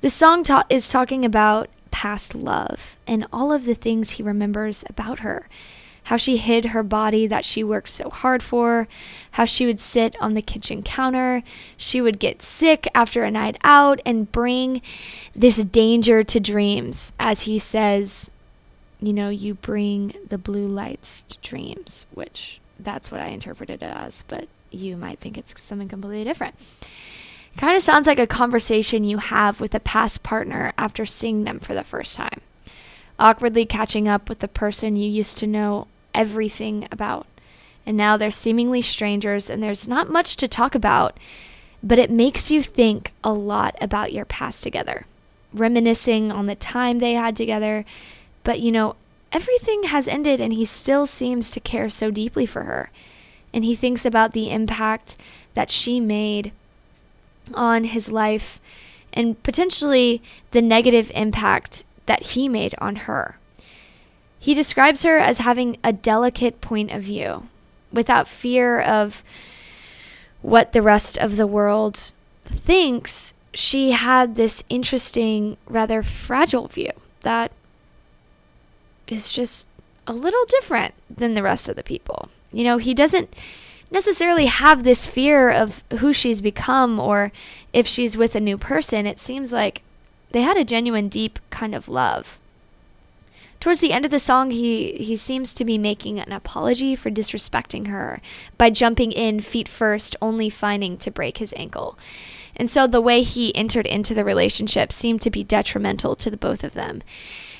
The 0.02 0.08
song 0.08 0.44
ta- 0.44 0.62
is 0.70 0.88
talking 0.88 1.24
about 1.24 1.68
past 1.90 2.32
love 2.32 2.96
and 3.08 3.26
all 3.32 3.52
of 3.52 3.64
the 3.64 3.74
things 3.74 4.12
he 4.12 4.22
remembers 4.22 4.84
about 4.88 5.18
her. 5.18 5.48
How 6.04 6.16
she 6.16 6.36
hid 6.36 6.66
her 6.66 6.84
body 6.84 7.26
that 7.26 7.44
she 7.44 7.64
worked 7.64 7.88
so 7.88 8.08
hard 8.08 8.40
for, 8.40 8.86
how 9.32 9.46
she 9.46 9.66
would 9.66 9.80
sit 9.80 10.14
on 10.20 10.34
the 10.34 10.42
kitchen 10.42 10.80
counter, 10.80 11.42
she 11.76 12.00
would 12.00 12.20
get 12.20 12.40
sick 12.40 12.86
after 12.94 13.24
a 13.24 13.32
night 13.32 13.58
out 13.64 14.00
and 14.06 14.30
bring 14.30 14.80
this 15.34 15.56
danger 15.56 16.22
to 16.22 16.38
dreams. 16.38 17.12
As 17.18 17.42
he 17.42 17.58
says, 17.58 18.30
you 19.00 19.12
know, 19.12 19.28
you 19.28 19.54
bring 19.54 20.14
the 20.28 20.38
blue 20.38 20.68
lights 20.68 21.22
to 21.22 21.38
dreams, 21.38 22.06
which 22.14 22.61
that's 22.78 23.11
what 23.11 23.20
I 23.20 23.26
interpreted 23.26 23.82
it 23.82 23.92
as, 23.92 24.22
but 24.28 24.46
you 24.70 24.96
might 24.96 25.18
think 25.18 25.36
it's 25.36 25.60
something 25.60 25.88
completely 25.88 26.24
different. 26.24 26.54
Kind 27.56 27.76
of 27.76 27.82
sounds 27.82 28.06
like 28.06 28.18
a 28.18 28.26
conversation 28.26 29.04
you 29.04 29.18
have 29.18 29.60
with 29.60 29.74
a 29.74 29.80
past 29.80 30.22
partner 30.22 30.72
after 30.78 31.04
seeing 31.04 31.44
them 31.44 31.58
for 31.58 31.74
the 31.74 31.84
first 31.84 32.16
time. 32.16 32.40
Awkwardly 33.18 33.66
catching 33.66 34.08
up 34.08 34.28
with 34.28 34.38
the 34.38 34.48
person 34.48 34.96
you 34.96 35.10
used 35.10 35.36
to 35.38 35.46
know 35.46 35.88
everything 36.14 36.88
about. 36.90 37.26
And 37.84 37.96
now 37.96 38.16
they're 38.16 38.30
seemingly 38.30 38.82
strangers 38.82 39.50
and 39.50 39.62
there's 39.62 39.88
not 39.88 40.10
much 40.10 40.36
to 40.36 40.48
talk 40.48 40.74
about, 40.74 41.18
but 41.82 41.98
it 41.98 42.10
makes 42.10 42.50
you 42.50 42.62
think 42.62 43.12
a 43.24 43.32
lot 43.32 43.74
about 43.80 44.12
your 44.12 44.24
past 44.24 44.62
together, 44.62 45.06
reminiscing 45.52 46.30
on 46.30 46.46
the 46.46 46.54
time 46.54 46.98
they 46.98 47.14
had 47.14 47.36
together. 47.36 47.84
But 48.44 48.60
you 48.60 48.70
know, 48.70 48.96
everything 49.32 49.84
has 49.84 50.08
ended 50.08 50.40
and 50.40 50.52
he 50.52 50.64
still 50.64 51.06
seems 51.06 51.50
to 51.50 51.60
care 51.60 51.90
so 51.90 52.10
deeply 52.10 52.46
for 52.46 52.62
her. 52.64 52.90
And 53.53 53.64
he 53.64 53.74
thinks 53.74 54.05
about 54.05 54.32
the 54.32 54.51
impact 54.51 55.16
that 55.55 55.70
she 55.70 56.01
made 56.01 56.53
on 57.55 57.84
his 57.84 58.11
life 58.11 58.61
and 59.12 59.42
potentially 59.42 60.22
the 60.53 60.62
negative 60.62 61.11
impact 61.14 61.84
that 62.07 62.22
he 62.22 62.48
made 62.48 62.74
on 62.78 62.96
her. 62.96 63.36
He 64.38 64.55
describes 64.55 65.03
her 65.03 65.18
as 65.18 65.38
having 65.38 65.76
a 65.84 65.92
delicate 65.92 66.61
point 66.61 66.90
of 66.90 67.03
view 67.03 67.48
without 67.92 68.28
fear 68.28 68.80
of 68.80 69.22
what 70.42 70.72
the 70.72 70.82
rest 70.82 71.18
of 71.18 71.36
the 71.36 71.46
world 71.46 72.12
thinks. 72.44 73.34
She 73.53 73.90
had 73.90 74.36
this 74.36 74.62
interesting, 74.68 75.57
rather 75.66 76.03
fragile 76.03 76.68
view 76.68 76.92
that 77.22 77.53
is 79.09 79.32
just 79.32 79.66
a 80.07 80.12
little 80.12 80.44
different 80.46 80.94
than 81.11 81.34
the 81.34 81.42
rest 81.42 81.68
of 81.68 81.76
the 81.76 81.82
people. 81.82 82.30
You 82.53 82.64
know, 82.64 82.78
he 82.78 82.94
doesn't 82.94 83.34
necessarily 83.90 84.46
have 84.46 84.84
this 84.84 85.07
fear 85.07 85.51
of 85.51 85.82
who 85.98 86.12
she's 86.12 86.40
become 86.40 87.01
or 87.01 87.32
if 87.72 87.86
she's 87.86 88.16
with 88.16 88.34
a 88.34 88.40
new 88.40 88.57
person. 88.57 89.07
It 89.07 89.18
seems 89.18 89.53
like 89.53 89.82
they 90.30 90.42
had 90.42 90.57
a 90.57 90.64
genuine, 90.64 91.09
deep 91.09 91.38
kind 91.51 91.74
of 91.74 91.88
love. 91.88 92.38
Towards 93.59 93.80
the 93.80 93.92
end 93.92 94.07
of 94.07 94.11
the 94.11 94.18
song, 94.18 94.53
he, 94.53 94.92
he 94.92 95.16
seems 95.16 95.53
to 95.53 95.66
be 95.66 95.76
making 95.76 96.18
an 96.18 96.32
apology 96.32 96.96
for 96.96 97.11
disrespecting 97.11 97.88
her 97.88 98.22
by 98.57 98.70
jumping 98.70 99.12
in 99.12 99.40
feet 99.40 99.68
first, 99.68 100.16
only 100.22 100.48
finding 100.48 100.96
to 100.96 101.11
break 101.11 101.38
his 101.38 101.53
ankle. 101.57 101.98
And 102.57 102.70
so 102.70 102.86
the 102.86 103.03
way 103.03 103.22
he 103.22 103.55
entered 103.55 103.86
into 103.86 104.14
the 104.14 104.24
relationship 104.24 104.92
seemed 104.92 105.20
to 105.22 105.30
be 105.30 105.44
detrimental 105.44 106.16
to 106.16 106.30
the 106.30 106.38
both 106.38 106.64
of 106.64 106.72
them. 106.72 107.03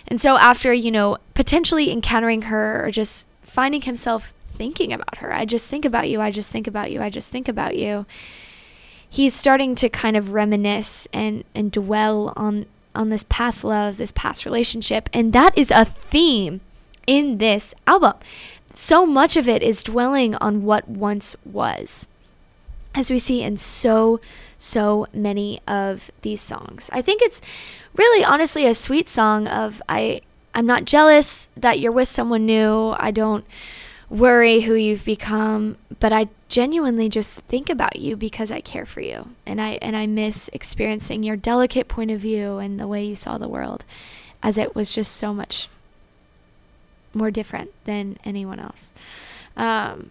And 0.09 0.19
so 0.21 0.39
after, 0.39 0.73
you 0.73 0.91
know, 0.91 1.19
potentially 1.35 1.91
encountering 1.91 2.43
her 2.43 2.85
or 2.85 2.91
just 2.91 3.27
finding 3.43 3.83
himself 3.83 4.33
thinking 4.61 4.93
about 4.93 5.17
her, 5.17 5.33
I 5.33 5.47
just 5.47 5.71
think 5.71 5.87
about 5.87 6.11
you, 6.11 6.21
I 6.21 6.31
just 6.31 6.53
think 6.53 6.67
about 6.67 6.91
you, 6.91 7.01
I 7.01 7.09
just 7.09 7.31
think 7.31 7.49
about 7.49 7.79
you. 7.79 8.05
He's 9.09 9.33
starting 9.33 9.75
to 9.77 9.89
kind 9.89 10.19
of 10.19 10.33
reminisce 10.33 11.09
and, 11.15 11.45
and 11.55 11.73
dwell 11.73 12.35
on 12.37 12.67
on 12.95 13.09
this 13.09 13.25
past 13.31 13.65
love, 13.65 13.97
this 13.97 14.13
past 14.13 14.45
relationship. 14.45 15.09
And 15.15 15.33
that 15.33 15.57
is 15.57 15.71
a 15.71 15.87
theme 15.87 16.61
in 17.07 17.39
this 17.39 17.73
album. 17.87 18.15
So 18.75 19.07
much 19.07 19.35
of 19.35 19.49
it 19.49 19.63
is 19.63 19.83
dwelling 19.83 20.35
on 20.35 20.65
what 20.65 20.87
once 20.87 21.35
was, 21.43 22.07
as 22.95 23.11
we 23.11 23.19
see 23.19 23.43
in 23.43 23.57
so, 23.57 24.21
so 24.59 25.07
many 25.15 25.63
of 25.67 26.11
these 26.21 26.43
songs. 26.43 26.91
I 26.93 27.01
think 27.01 27.23
it's 27.23 27.41
really 27.97 28.23
honestly 28.25 28.67
a 28.67 28.75
sweet 28.75 29.09
song 29.09 29.49
of 29.49 29.81
I 29.89 30.21
I'm 30.55 30.67
not 30.67 30.85
jealous 30.85 31.49
that 31.57 31.81
you're 31.81 31.93
with 31.93 32.09
someone 32.09 32.45
new. 32.45 32.95
I 32.99 33.11
don't 33.11 33.47
worry 34.11 34.63
who 34.63 34.75
you've 34.75 35.05
become, 35.05 35.79
but 36.01 36.13
I 36.13 36.29
genuinely 36.49 37.09
just 37.09 37.41
think 37.43 37.71
about 37.71 37.97
you 37.97 38.17
because 38.17 38.51
I 38.51 38.61
care 38.61 38.85
for 38.85 39.01
you. 39.01 39.29
And 39.47 39.61
I 39.61 39.79
and 39.81 39.97
I 39.97 40.07
miss 40.07 40.51
experiencing 40.53 41.23
your 41.23 41.37
delicate 41.37 41.89
point 41.89 42.11
of 42.11 42.21
view 42.21 42.59
and 42.59 42.79
the 42.79 42.89
way 42.89 43.05
you 43.05 43.15
saw 43.15 43.39
the 43.39 43.49
world 43.49 43.85
as 44.43 44.59
it 44.59 44.75
was 44.75 44.93
just 44.93 45.15
so 45.15 45.33
much 45.33 45.69
more 47.15 47.31
different 47.31 47.71
than 47.85 48.19
anyone 48.25 48.59
else. 48.59 48.93
Um, 49.57 50.11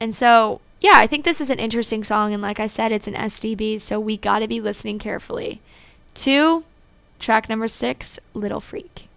and 0.00 0.14
so, 0.14 0.60
yeah, 0.80 0.94
I 0.96 1.06
think 1.06 1.24
this 1.24 1.40
is 1.40 1.50
an 1.50 1.58
interesting 1.58 2.04
song. 2.04 2.32
And 2.32 2.42
like 2.42 2.60
I 2.60 2.66
said, 2.66 2.92
it's 2.92 3.08
an 3.08 3.14
SDB, 3.14 3.80
so 3.80 3.98
we 3.98 4.16
got 4.16 4.40
to 4.40 4.48
be 4.48 4.60
listening 4.60 4.98
carefully. 4.98 5.60
Two, 6.14 6.64
track 7.18 7.48
number 7.48 7.68
six, 7.68 8.18
Little 8.34 8.60
Freak. 8.60 9.08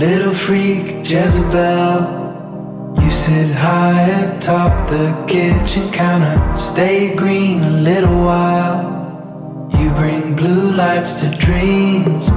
Little 0.00 0.32
freak 0.32 1.06
Jezebel, 1.06 2.94
you 3.02 3.10
sit 3.10 3.54
high 3.54 4.08
atop 4.22 4.88
the 4.88 5.12
kitchen 5.28 5.92
counter. 5.92 6.56
Stay 6.56 7.14
green 7.14 7.62
a 7.62 7.68
little 7.68 8.24
while. 8.24 9.68
You 9.78 9.90
bring 9.90 10.34
blue 10.34 10.72
lights 10.72 11.20
to 11.20 11.28
dreams, 11.36 12.28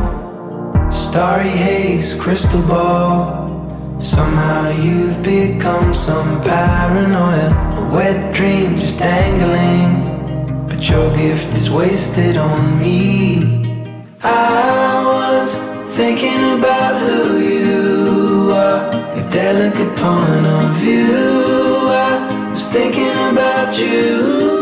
starry 0.93 1.55
haze, 1.65 2.13
crystal 2.15 2.61
ball. 2.63 3.97
Somehow 3.97 4.67
you've 4.71 5.23
become 5.23 5.93
some 5.93 6.41
paranoia, 6.41 7.47
a 7.77 7.95
wet 7.95 8.35
dream 8.35 8.77
just 8.77 8.99
dangling. 8.99 10.67
But 10.67 10.89
your 10.89 11.15
gift 11.15 11.53
is 11.53 11.71
wasted 11.71 12.35
on 12.35 12.77
me. 12.77 14.11
I 14.21 15.05
was 15.05 15.72
Thinking 15.95 16.57
about 16.57 16.99
who 17.01 17.37
you 17.37 18.51
are, 18.51 19.15
your 19.15 19.29
delicate 19.29 19.95
point 19.95 20.45
of 20.47 20.71
view. 20.77 21.87
I 21.87 22.49
was 22.49 22.67
thinking 22.69 23.15
about 23.31 23.77
you. 23.77 24.52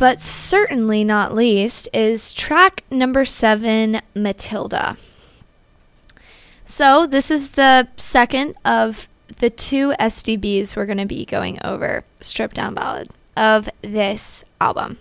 But 0.00 0.18
certainly 0.18 1.04
not 1.04 1.34
least 1.34 1.86
is 1.92 2.32
track 2.32 2.82
number 2.90 3.22
seven, 3.26 4.00
Matilda. 4.14 4.96
So, 6.64 7.06
this 7.06 7.30
is 7.30 7.50
the 7.50 7.86
second 7.98 8.54
of 8.64 9.06
the 9.40 9.50
two 9.50 9.92
SDBs 10.00 10.74
we're 10.74 10.86
going 10.86 10.96
to 10.96 11.04
be 11.04 11.26
going 11.26 11.58
over, 11.62 12.04
stripped 12.22 12.54
down 12.54 12.72
ballad, 12.72 13.10
of 13.36 13.68
this 13.82 14.42
album. 14.58 14.96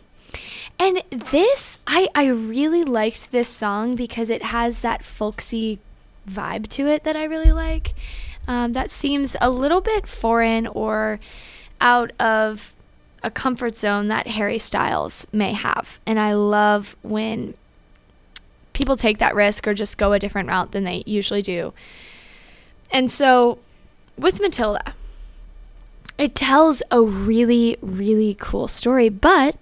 And 0.77 1.01
this, 1.11 1.79
I, 1.87 2.09
I 2.13 2.27
really 2.27 2.83
liked 2.83 3.31
this 3.31 3.47
song 3.47 3.95
because 3.95 4.29
it 4.29 4.43
has 4.43 4.81
that 4.81 5.05
folksy 5.05 5.79
vibe 6.29 6.67
to 6.71 6.87
it 6.87 7.05
that 7.05 7.15
I 7.15 7.23
really 7.23 7.53
like. 7.53 7.93
Um, 8.49 8.73
that 8.73 8.91
seems 8.91 9.37
a 9.39 9.49
little 9.49 9.79
bit 9.79 10.07
foreign 10.07 10.67
or 10.67 11.21
out 11.79 12.11
of 12.19 12.73
a 13.23 13.31
comfort 13.31 13.77
zone 13.77 14.07
that 14.07 14.27
Harry 14.27 14.57
Styles 14.57 15.27
may 15.31 15.53
have. 15.53 15.99
And 16.05 16.19
I 16.19 16.33
love 16.33 16.95
when 17.01 17.53
people 18.73 18.95
take 18.95 19.17
that 19.17 19.35
risk 19.35 19.67
or 19.67 19.73
just 19.73 19.97
go 19.97 20.13
a 20.13 20.19
different 20.19 20.49
route 20.49 20.71
than 20.71 20.83
they 20.83 21.03
usually 21.05 21.41
do. 21.41 21.73
And 22.91 23.11
so 23.11 23.59
with 24.17 24.41
Matilda, 24.41 24.93
it 26.17 26.35
tells 26.35 26.83
a 26.91 27.01
really, 27.01 27.77
really 27.81 28.35
cool 28.39 28.67
story, 28.67 29.09
but 29.09 29.57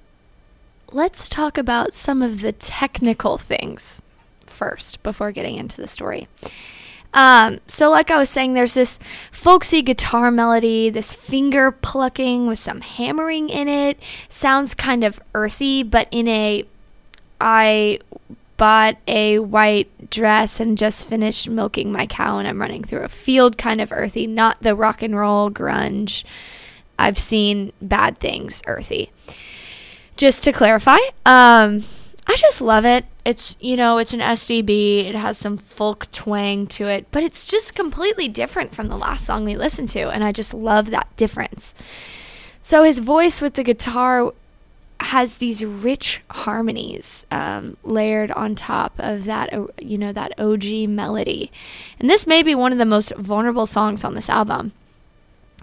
let's 0.92 1.30
talk 1.30 1.58
about 1.58 1.94
some 1.94 2.22
of 2.22 2.42
the 2.42 2.52
technical 2.52 3.38
things 3.38 4.02
first 4.46 5.04
before 5.04 5.32
getting 5.32 5.56
into 5.56 5.80
the 5.82 5.88
story. 5.88 6.28
Um, 7.18 7.58
so, 7.68 7.90
like 7.90 8.12
I 8.12 8.20
was 8.20 8.30
saying, 8.30 8.54
there's 8.54 8.76
this 8.76 9.00
folksy 9.32 9.82
guitar 9.82 10.30
melody, 10.30 10.92
this 10.92 11.16
finger 11.16 11.72
plucking 11.72 12.46
with 12.46 12.60
some 12.60 12.82
hammering 12.82 13.50
in 13.50 13.68
it. 13.68 14.00
Sounds 14.30 14.76
kind 14.76 15.04
of 15.04 15.20
earthy, 15.34 15.82
but 15.82 16.08
in 16.12 16.28
a 16.28 16.64
I 17.42 18.00
bought 18.58 18.98
a 19.08 19.40
white 19.40 20.12
dress 20.12 20.60
and 20.60 20.78
just 20.78 21.08
finished 21.08 21.50
milking 21.50 21.92
my 21.92 22.06
cow 22.06 22.38
and 22.38 22.48
I'm 22.48 22.62
running 22.62 22.84
through 22.84 23.02
a 23.02 23.10
field 23.10 23.58
kind 23.58 23.82
of 23.82 23.92
earthy, 23.92 24.28
not 24.28 24.62
the 24.62 24.76
rock 24.76 25.02
and 25.02 25.16
roll 25.16 25.50
grunge. 25.50 26.24
I've 27.00 27.18
seen 27.18 27.74
bad 27.82 28.20
things 28.20 28.62
earthy. 28.68 29.12
Just 30.18 30.44
to 30.44 30.52
clarify, 30.52 30.98
um, 31.26 31.84
I 32.30 32.36
just 32.36 32.60
love 32.60 32.86
it. 32.86 33.06
It's, 33.24 33.56
you 33.60 33.78
know, 33.78 33.98
it's 33.98 34.14
an 34.14 34.20
SDB. 34.20 35.06
It 35.06 35.16
has 35.16 35.38
some 35.38 35.58
folk 35.58 36.12
twang 36.12 36.68
to 36.68 36.88
it, 36.88 37.08
but 37.12 37.24
it's 37.24 37.48
just 37.48 37.74
completely 37.74 38.28
different 38.28 38.76
from 38.76 38.90
the 38.90 38.98
last 38.98 39.26
song 39.26 39.46
we 39.46 39.56
listened 39.56 39.90
to. 39.90 40.10
And 40.10 40.24
I 40.24 40.34
just 40.34 40.54
love 40.54 40.90
that 40.92 41.08
difference. 41.16 41.74
So 42.62 42.84
his 42.84 43.00
voice 43.00 43.40
with 43.40 43.54
the 43.54 43.64
guitar 43.64 44.34
has 45.00 45.38
these 45.38 45.64
rich 45.64 46.22
harmonies 46.30 47.26
um, 47.32 47.78
layered 47.84 48.32
on 48.32 48.56
top 48.56 48.94
of 48.98 49.24
that, 49.26 49.54
you 49.80 49.98
know, 49.98 50.12
that 50.12 50.38
OG 50.38 50.90
melody. 50.90 51.50
And 52.00 52.10
this 52.10 52.28
may 52.28 52.44
be 52.44 52.56
one 52.56 52.74
of 52.74 52.78
the 52.78 52.86
most 52.86 53.14
vulnerable 53.16 53.68
songs 53.68 54.04
on 54.04 54.16
this 54.16 54.30
album 54.30 54.74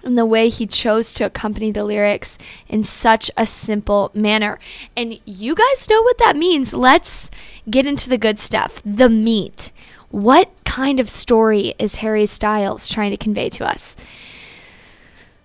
and 0.05 0.17
the 0.17 0.25
way 0.25 0.49
he 0.49 0.65
chose 0.67 1.13
to 1.15 1.25
accompany 1.25 1.71
the 1.71 1.83
lyrics 1.83 2.37
in 2.67 2.83
such 2.83 3.29
a 3.35 3.45
simple 3.45 4.11
manner. 4.13 4.59
And 4.95 5.19
you 5.25 5.55
guys 5.55 5.89
know 5.89 6.01
what 6.01 6.19
that 6.19 6.37
means. 6.37 6.73
Let's 6.73 7.31
get 7.69 7.85
into 7.85 8.09
the 8.09 8.17
good 8.17 8.39
stuff 8.39 8.81
the 8.85 9.09
meat. 9.09 9.71
What 10.09 10.51
kind 10.63 10.99
of 10.99 11.09
story 11.09 11.73
is 11.79 11.95
Harry 11.95 12.25
Styles 12.25 12.87
trying 12.87 13.11
to 13.11 13.17
convey 13.17 13.49
to 13.49 13.65
us? 13.65 13.97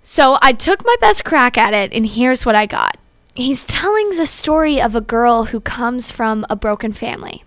So 0.02 0.38
I 0.42 0.52
took 0.52 0.84
my 0.84 0.96
best 1.00 1.24
crack 1.24 1.58
at 1.58 1.74
it, 1.74 1.92
and 1.92 2.06
here's 2.06 2.46
what 2.46 2.54
I 2.54 2.66
got. 2.66 2.96
He's 3.34 3.64
telling 3.64 4.11
the 4.11 4.26
story 4.26 4.80
of 4.80 4.94
a 4.94 5.00
girl 5.00 5.44
who 5.44 5.61
comes 5.61 6.11
from 6.11 6.44
a 6.50 6.56
broken 6.56 6.92
family, 6.92 7.44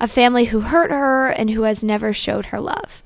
a 0.00 0.06
family 0.06 0.46
who 0.46 0.60
hurt 0.60 0.90
her 0.90 1.28
and 1.28 1.50
who 1.50 1.62
has 1.62 1.82
never 1.82 2.12
showed 2.12 2.46
her 2.46 2.60
love. 2.60 3.02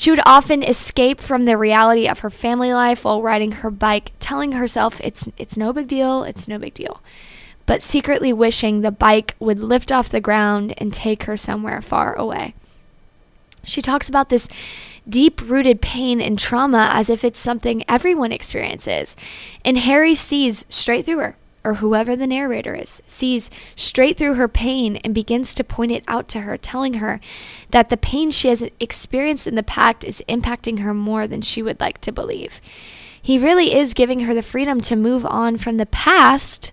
She 0.00 0.08
would 0.10 0.22
often 0.24 0.62
escape 0.62 1.20
from 1.20 1.44
the 1.44 1.58
reality 1.58 2.08
of 2.08 2.20
her 2.20 2.30
family 2.30 2.72
life 2.72 3.04
while 3.04 3.20
riding 3.20 3.52
her 3.52 3.70
bike, 3.70 4.12
telling 4.18 4.52
herself 4.52 4.98
it's 5.04 5.28
it's 5.36 5.58
no 5.58 5.74
big 5.74 5.88
deal, 5.88 6.24
it's 6.24 6.48
no 6.48 6.58
big 6.58 6.72
deal. 6.72 7.02
But 7.66 7.82
secretly 7.82 8.32
wishing 8.32 8.80
the 8.80 8.90
bike 8.90 9.36
would 9.38 9.58
lift 9.58 9.92
off 9.92 10.08
the 10.08 10.18
ground 10.18 10.72
and 10.78 10.94
take 10.94 11.24
her 11.24 11.36
somewhere 11.36 11.82
far 11.82 12.14
away. 12.14 12.54
She 13.62 13.82
talks 13.82 14.08
about 14.08 14.30
this 14.30 14.48
deep 15.06 15.42
rooted 15.42 15.82
pain 15.82 16.18
and 16.22 16.38
trauma 16.38 16.88
as 16.94 17.10
if 17.10 17.22
it's 17.22 17.38
something 17.38 17.84
everyone 17.86 18.32
experiences. 18.32 19.16
And 19.66 19.76
Harry 19.76 20.14
sees 20.14 20.64
straight 20.70 21.04
through 21.04 21.18
her, 21.18 21.36
or 21.62 21.74
whoever 21.74 22.16
the 22.16 22.26
narrator 22.26 22.74
is, 22.74 23.02
sees 23.06 23.50
straight 23.76 24.16
through 24.16 24.34
her 24.34 24.48
pain 24.48 24.96
and 24.96 25.14
begins 25.14 25.54
to 25.54 25.64
point 25.64 25.92
it 25.92 26.04
out 26.08 26.28
to 26.28 26.40
her, 26.40 26.56
telling 26.56 26.94
her 26.94 27.20
that 27.70 27.90
the 27.90 27.96
pain 27.96 28.30
she 28.30 28.48
has 28.48 28.64
experienced 28.80 29.46
in 29.46 29.54
the 29.54 29.62
past 29.62 30.04
is 30.04 30.22
impacting 30.28 30.80
her 30.80 30.94
more 30.94 31.26
than 31.26 31.42
she 31.42 31.62
would 31.62 31.78
like 31.80 32.00
to 32.00 32.12
believe. 32.12 32.60
He 33.20 33.38
really 33.38 33.74
is 33.74 33.92
giving 33.92 34.20
her 34.20 34.32
the 34.32 34.42
freedom 34.42 34.80
to 34.82 34.96
move 34.96 35.26
on 35.26 35.58
from 35.58 35.76
the 35.76 35.86
past, 35.86 36.72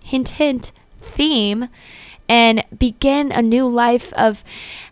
hint, 0.00 0.30
hint, 0.30 0.72
theme, 1.00 1.68
and 2.28 2.64
begin 2.76 3.30
a 3.30 3.42
new 3.42 3.68
life 3.68 4.12
of 4.14 4.42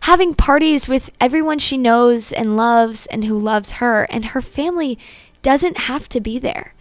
having 0.01 0.33
parties 0.33 0.87
with 0.87 1.11
everyone 1.19 1.59
she 1.59 1.77
knows 1.77 2.31
and 2.31 2.55
loves 2.55 3.07
and 3.07 3.25
who 3.25 3.37
loves 3.37 3.73
her, 3.73 4.03
and 4.09 4.25
her 4.25 4.41
family 4.41 4.99
doesn't 5.41 5.77
have 5.77 6.07
to 6.09 6.21
be 6.21 6.39
there. 6.39 6.74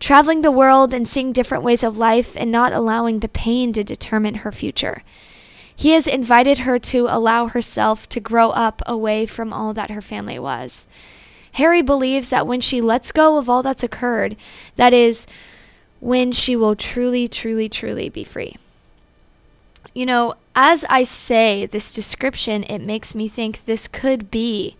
Traveling 0.00 0.40
the 0.40 0.50
world 0.50 0.94
and 0.94 1.06
seeing 1.06 1.32
different 1.32 1.62
ways 1.62 1.82
of 1.82 1.98
life 1.98 2.34
and 2.34 2.50
not 2.50 2.72
allowing 2.72 3.18
the 3.18 3.28
pain 3.28 3.72
to 3.74 3.84
determine 3.84 4.36
her 4.36 4.50
future. 4.50 5.02
He 5.76 5.90
has 5.90 6.06
invited 6.06 6.60
her 6.60 6.78
to 6.78 7.06
allow 7.08 7.46
herself 7.46 8.08
to 8.08 8.20
grow 8.20 8.50
up 8.50 8.82
away 8.86 9.26
from 9.26 9.52
all 9.52 9.72
that 9.74 9.90
her 9.90 10.02
family 10.02 10.38
was. 10.38 10.86
Harry 11.52 11.82
believes 11.82 12.28
that 12.30 12.46
when 12.46 12.60
she 12.60 12.80
lets 12.80 13.12
go 13.12 13.36
of 13.36 13.48
all 13.48 13.62
that's 13.62 13.82
occurred, 13.82 14.36
that 14.76 14.92
is, 14.92 15.26
when 16.00 16.32
she 16.32 16.56
will 16.56 16.76
truly, 16.76 17.28
truly, 17.28 17.68
truly 17.68 18.08
be 18.08 18.24
free. 18.24 18.56
You 19.94 20.06
know, 20.06 20.34
as 20.54 20.84
I 20.88 21.04
say 21.04 21.66
this 21.66 21.92
description, 21.92 22.64
it 22.64 22.80
makes 22.80 23.14
me 23.14 23.28
think 23.28 23.64
this 23.64 23.88
could 23.88 24.30
be, 24.30 24.76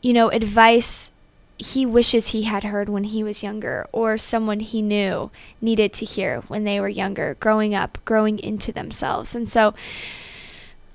you 0.00 0.12
know, 0.12 0.28
advice 0.28 1.12
he 1.58 1.84
wishes 1.84 2.28
he 2.28 2.42
had 2.44 2.64
heard 2.64 2.88
when 2.88 3.04
he 3.04 3.24
was 3.24 3.42
younger, 3.42 3.86
or 3.92 4.16
someone 4.16 4.60
he 4.60 4.80
knew 4.80 5.30
needed 5.60 5.92
to 5.94 6.04
hear 6.04 6.40
when 6.42 6.64
they 6.64 6.80
were 6.80 6.88
younger, 6.88 7.36
growing 7.40 7.74
up, 7.74 7.98
growing 8.04 8.38
into 8.38 8.72
themselves. 8.72 9.34
And 9.34 9.48
so 9.48 9.74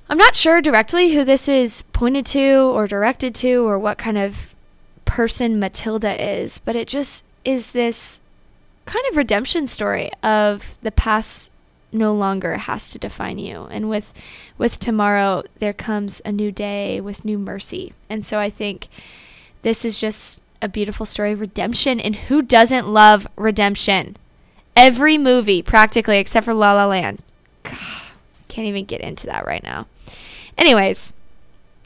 I'm 0.10 0.18
not 0.18 0.36
sure 0.36 0.62
directly 0.62 1.14
who 1.14 1.24
this 1.24 1.48
is 1.48 1.84
pointed 1.94 2.26
to 2.28 2.72
or 2.74 2.88
directed 2.88 3.36
to 3.36 3.68
or 3.68 3.78
what 3.78 3.98
kind 3.98 4.18
of 4.18 4.54
person 5.06 5.60
Matilda 5.60 6.42
is, 6.42 6.60
but 6.60 6.76
it 6.76 6.88
just 6.88 7.24
is 7.44 7.72
this 7.72 8.22
kind 8.86 9.06
of 9.10 9.18
redemption 9.18 9.68
story 9.68 10.12
of 10.22 10.78
the 10.82 10.92
past 10.92 11.52
no 11.92 12.14
longer 12.14 12.58
has 12.58 12.90
to 12.90 12.98
define 12.98 13.38
you 13.38 13.68
and 13.70 13.88
with 13.88 14.12
with 14.58 14.80
tomorrow 14.80 15.44
there 15.60 15.74
comes 15.74 16.22
a 16.26 16.32
new 16.32 16.52
day 16.52 17.00
with 17.00 17.24
new 17.24 17.38
mercy 17.38 17.94
and 18.10 18.26
so 18.26 18.40
i 18.40 18.50
think 18.50 18.88
this 19.62 19.86
is 19.86 20.00
just 20.00 20.42
a 20.64 20.70
beautiful 20.70 21.06
story 21.06 21.34
of 21.34 21.42
redemption. 21.42 22.00
And 22.00 22.16
who 22.16 22.42
doesn't 22.42 22.88
love 22.88 23.28
redemption? 23.36 24.16
Every 24.76 25.18
movie, 25.18 25.62
practically, 25.62 26.18
except 26.18 26.46
for 26.46 26.54
La 26.54 26.74
La 26.74 26.88
Land. 26.88 27.24
Can't 27.64 28.68
even 28.68 28.86
get 28.86 29.02
into 29.02 29.28
that 29.28 29.46
right 29.46 29.62
now. 29.62 29.88
Anyways, 30.58 31.14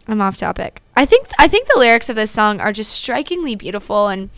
I'm 0.08 0.22
off 0.22 0.38
topic. 0.38 0.82
I 0.96 1.06
think 1.06 1.28
I 1.40 1.48
think 1.48 1.68
the 1.68 1.80
lyrics 1.80 2.10
of 2.10 2.16
this 2.16 2.32
song 2.32 2.60
are 2.60 2.72
just 2.72 2.92
strikingly 2.92 3.56
beautiful 3.56 4.08
and 4.08 4.30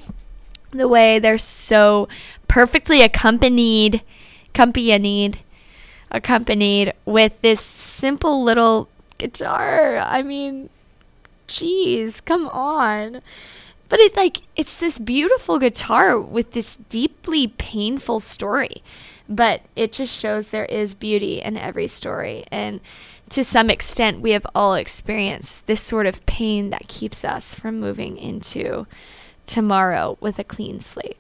the 0.72 0.88
way 0.88 1.20
they're 1.20 1.38
so 1.38 2.08
perfectly 2.48 3.02
accompanied 3.02 4.04
accompanied 4.50 5.40
accompanied 6.12 6.94
with 7.06 7.40
this 7.42 7.62
simple 7.62 8.44
little 8.44 8.90
guitar. 9.18 9.98
I 9.98 10.24
mean, 10.24 10.70
jeez, 11.48 12.24
come 12.24 12.48
on. 12.48 13.22
But 13.90 14.00
it's 14.00 14.16
like 14.16 14.42
it's 14.56 14.78
this 14.78 15.00
beautiful 15.00 15.60
guitar 15.60 16.20
with 16.20 16.52
this 16.52 16.76
deeply 16.76 17.48
painful 17.48 18.20
story. 18.20 18.84
But 19.28 19.62
it 19.76 19.92
just 19.92 20.18
shows 20.18 20.50
there 20.50 20.66
is 20.66 20.94
beauty 20.94 21.42
in 21.42 21.58
every 21.58 21.88
story. 21.88 22.46
And 22.52 22.82
to 23.30 23.44
some 23.44 23.70
extent, 23.70 24.22
we 24.22 24.32
have 24.32 24.46
all 24.56 24.74
experienced 24.76 25.68
this 25.68 25.82
sort 25.82 26.06
of 26.06 26.26
pain 26.26 26.70
that 26.72 26.88
keeps 26.88 27.24
us 27.24 27.54
from 27.54 27.80
moving 27.80 28.18
into 28.18 28.88
tomorrow 29.46 30.18
with 30.20 30.40
a 30.40 30.44
clean 30.44 30.80
slate. 30.80 31.18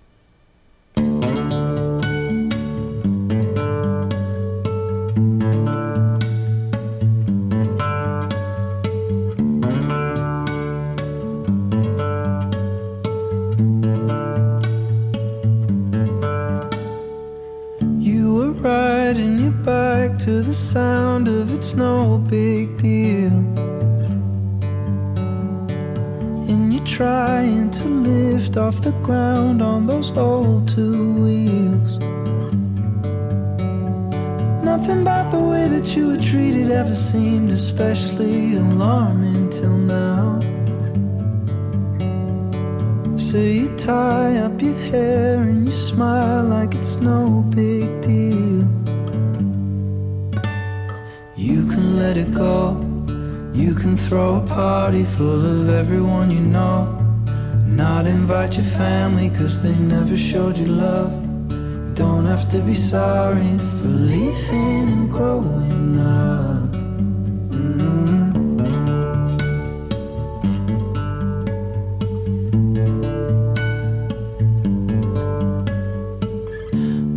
To 20.19 20.41
the 20.41 20.53
sound 20.53 21.29
of 21.29 21.53
it's 21.53 21.75
no 21.75 22.17
big 22.17 22.75
deal. 22.77 23.31
And 26.49 26.73
you're 26.73 26.85
trying 26.85 27.69
to 27.69 27.85
lift 27.85 28.57
off 28.57 28.81
the 28.81 28.91
ground 29.01 29.61
on 29.61 29.85
those 29.85 30.11
old 30.17 30.67
two 30.67 31.13
wheels. 31.23 31.99
Nothing 34.61 35.03
about 35.03 35.31
the 35.31 35.39
way 35.39 35.69
that 35.69 35.95
you 35.95 36.07
were 36.09 36.21
treated 36.21 36.69
ever 36.69 36.95
seemed 36.95 37.49
especially 37.51 38.57
alarming 38.57 39.49
till 39.49 39.77
now. 39.77 40.41
So 43.15 43.37
you 43.37 43.69
tie 43.77 44.35
up 44.37 44.61
your 44.61 44.77
hair 44.91 45.43
and 45.43 45.65
you 45.65 45.71
smile 45.71 46.43
like 46.43 46.75
it's 46.75 46.97
no 46.97 47.41
big 47.55 48.01
deal. 48.01 48.98
Let 51.99 52.15
it 52.15 52.31
go. 52.33 52.79
You 53.53 53.75
can 53.75 53.97
throw 53.97 54.37
a 54.37 54.47
party 54.47 55.03
full 55.03 55.45
of 55.45 55.69
everyone 55.69 56.31
you 56.31 56.39
know. 56.39 56.95
Not 57.65 58.07
invite 58.07 58.55
your 58.55 58.63
family 58.65 59.29
cause 59.29 59.61
they 59.61 59.75
never 59.75 60.15
showed 60.15 60.57
you 60.57 60.67
love. 60.67 61.11
You 61.51 61.93
don't 61.95 62.25
have 62.25 62.47
to 62.51 62.59
be 62.59 62.73
sorry 62.73 63.57
for 63.75 63.89
leaving 64.11 64.87
and 64.95 65.09
growing 65.09 65.99
up. 65.99 66.71
Mm-hmm. 67.51 68.29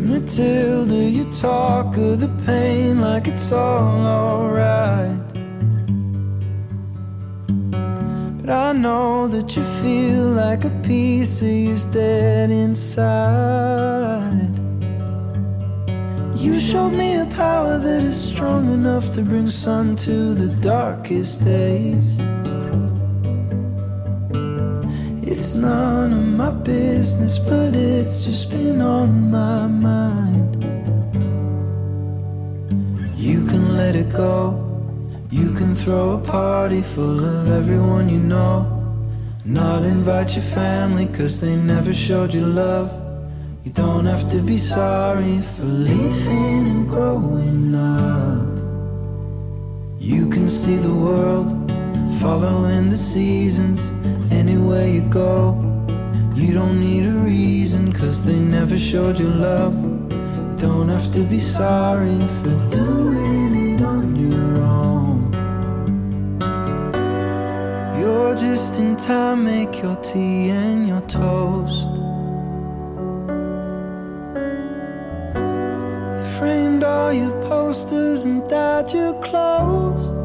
Matilda, 0.09 0.63
you 0.67 0.72
talk 1.33 1.97
of 1.97 2.21
the 2.21 2.29
pain 2.45 3.01
like 3.01 3.27
it's 3.27 3.53
all 3.53 4.07
alright. 4.07 5.17
But 8.41 8.51
I 8.51 8.73
know 8.73 9.29
that 9.29 9.57
you 9.57 9.65
feel 9.65 10.31
like 10.31 10.65
a 10.65 10.71
piece 10.83 11.41
of 11.41 11.49
you's 11.49 11.87
dead 11.87 12.51
inside. 12.51 14.51
You 16.35 16.61
showed 16.61 16.91
me 16.91 17.17
a 17.17 17.27
power 17.27 17.79
that 17.79 18.03
is 18.03 18.17
strong 18.17 18.69
enough 18.69 19.13
to 19.13 19.23
bring 19.23 19.47
sun 19.47 19.97
to 19.97 20.35
the 20.35 20.49
darkest 20.61 21.45
days. 21.45 22.21
It's 25.23 25.55
none 25.55 26.13
of 26.13 26.25
my 26.25 26.51
business, 26.51 27.39
but 27.39 27.75
it's 27.75 28.27
just 28.27 28.51
been 28.51 28.83
on 28.83 29.31
my 29.31 29.67
mind. 29.67 30.62
Let 33.83 33.97
it 33.97 34.11
go. 34.11 34.39
You 35.31 35.49
can 35.59 35.75
throw 35.75 36.07
a 36.13 36.19
party 36.19 36.83
full 36.83 37.21
of 37.37 37.51
everyone 37.61 38.09
you 38.09 38.21
know. 38.35 38.57
Not 39.45 39.83
invite 39.83 40.31
your 40.37 40.49
family, 40.61 41.07
cause 41.07 41.41
they 41.41 41.57
never 41.57 41.93
showed 41.93 42.33
you 42.33 42.47
love. 42.47 42.89
You 43.65 43.73
don't 43.73 44.07
have 44.07 44.25
to 44.31 44.39
be 44.41 44.59
sorry 44.59 45.39
for 45.53 45.65
leaving 45.89 46.65
and 46.75 46.89
growing 46.89 47.75
up. 47.75 48.53
You 50.11 50.29
can 50.35 50.49
see 50.49 50.77
the 50.89 50.95
world 51.07 51.49
following 52.21 52.89
the 52.89 53.01
seasons 53.15 53.79
anywhere 54.41 54.87
you 54.97 55.03
go. 55.25 55.35
You 56.41 56.51
don't 56.59 56.79
need 56.89 57.05
a 57.15 57.17
reason, 57.35 57.93
cause 57.93 58.17
they 58.27 58.39
never 58.39 58.79
showed 58.79 59.19
you 59.19 59.29
love. 59.29 59.92
Don't 60.63 60.89
have 60.91 61.11
to 61.11 61.25
be 61.25 61.41
sorry 61.41 62.21
for 62.41 62.55
doing 62.71 63.75
it 63.75 63.83
on 63.83 64.15
your 64.15 64.63
own. 64.63 65.33
You're 67.99 68.37
just 68.37 68.79
in 68.79 68.95
time, 68.97 69.43
make 69.43 69.83
your 69.83 69.97
tea 69.97 70.51
and 70.51 70.87
your 70.87 71.01
toast. 71.01 71.91
You 76.15 76.25
framed 76.39 76.85
all 76.85 77.13
your 77.13 77.33
posters 77.43 78.25
and 78.25 78.49
dyed 78.49 78.93
your 78.93 79.15
clothes. 79.21 80.22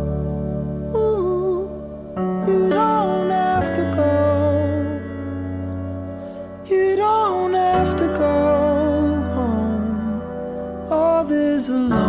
Oh, 11.69 12.06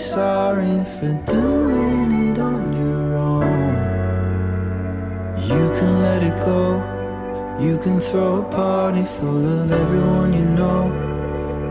sorry 0.00 0.82
for 0.96 1.12
doing 1.26 2.10
it 2.30 2.38
on 2.38 2.72
your 2.72 3.16
own. 3.16 3.74
You 5.36 5.64
can 5.76 6.00
let 6.00 6.22
it 6.22 6.36
go. 6.38 6.80
You 7.60 7.76
can 7.76 8.00
throw 8.00 8.40
a 8.40 8.44
party 8.50 9.04
full 9.04 9.44
of 9.46 9.70
everyone 9.70 10.32
you 10.32 10.46
know. 10.46 10.86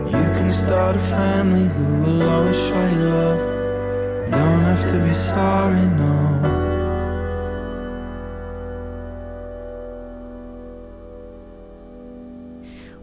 You 0.06 0.26
can 0.38 0.52
start 0.52 0.94
a 0.94 1.00
family 1.00 1.66
who 1.74 2.02
will 2.02 2.28
always 2.28 2.56
show 2.56 2.84
you 2.94 3.02
love. 3.18 3.40
Don't 4.30 4.60
have 4.60 4.88
to 4.90 4.98
be 5.00 5.10
sorry, 5.10 5.86
no. 5.98 6.60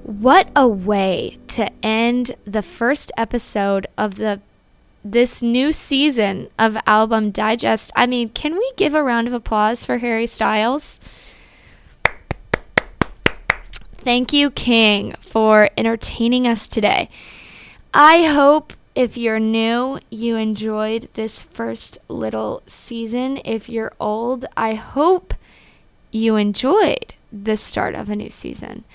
What 0.03 0.49
a 0.55 0.67
way 0.67 1.37
to 1.49 1.69
end 1.85 2.31
the 2.45 2.61
first 2.61 3.11
episode 3.17 3.87
of 3.97 4.15
the 4.15 4.41
this 5.03 5.41
new 5.41 5.71
season 5.71 6.49
of 6.57 6.77
Album 6.85 7.31
Digest. 7.31 7.91
I 7.95 8.05
mean, 8.05 8.29
can 8.29 8.55
we 8.55 8.71
give 8.75 8.93
a 8.93 9.03
round 9.03 9.27
of 9.27 9.33
applause 9.33 9.85
for 9.85 9.99
Harry 9.99 10.27
Styles? 10.27 10.99
Thank 13.97 14.31
you, 14.31 14.51
King, 14.51 15.15
for 15.21 15.69
entertaining 15.77 16.47
us 16.47 16.67
today. 16.67 17.09
I 17.93 18.23
hope 18.23 18.73
if 18.95 19.17
you're 19.17 19.39
new, 19.39 19.99
you 20.09 20.35
enjoyed 20.35 21.09
this 21.13 21.39
first 21.39 21.99
little 22.07 22.63
season. 22.67 23.39
If 23.45 23.69
you're 23.69 23.93
old, 23.99 24.45
I 24.55 24.73
hope 24.73 25.33
you 26.11 26.35
enjoyed 26.35 27.13
the 27.31 27.57
start 27.57 27.95
of 27.95 28.09
a 28.09 28.15
new 28.15 28.29
season. 28.29 28.85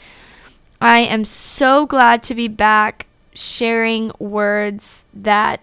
I 0.81 1.01
am 1.01 1.25
so 1.25 1.87
glad 1.87 2.23
to 2.25 2.35
be 2.35 2.49
back 2.49 3.07
sharing 3.35 4.11
words 4.19 5.07
that 5.15 5.61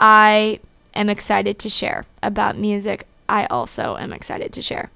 I 0.00 0.60
am 0.94 1.08
excited 1.08 1.58
to 1.60 1.70
share 1.70 2.04
about 2.22 2.56
music. 2.56 3.06
I 3.28 3.46
also 3.46 3.96
am 3.96 4.12
excited 4.12 4.52
to 4.52 4.62
share. 4.62 4.90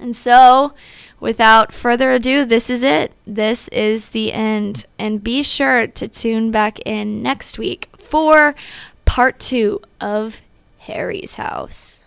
And 0.00 0.14
so, 0.14 0.74
without 1.18 1.72
further 1.72 2.12
ado, 2.12 2.44
this 2.44 2.70
is 2.70 2.82
it. 2.82 3.12
This 3.26 3.68
is 3.68 4.10
the 4.10 4.32
end. 4.32 4.86
And 4.98 5.24
be 5.24 5.42
sure 5.42 5.86
to 5.86 6.08
tune 6.08 6.50
back 6.50 6.78
in 6.86 7.22
next 7.22 7.58
week 7.58 7.88
for 7.98 8.54
part 9.04 9.40
two 9.40 9.80
of 10.00 10.42
Harry's 10.78 11.34
House. 11.34 11.97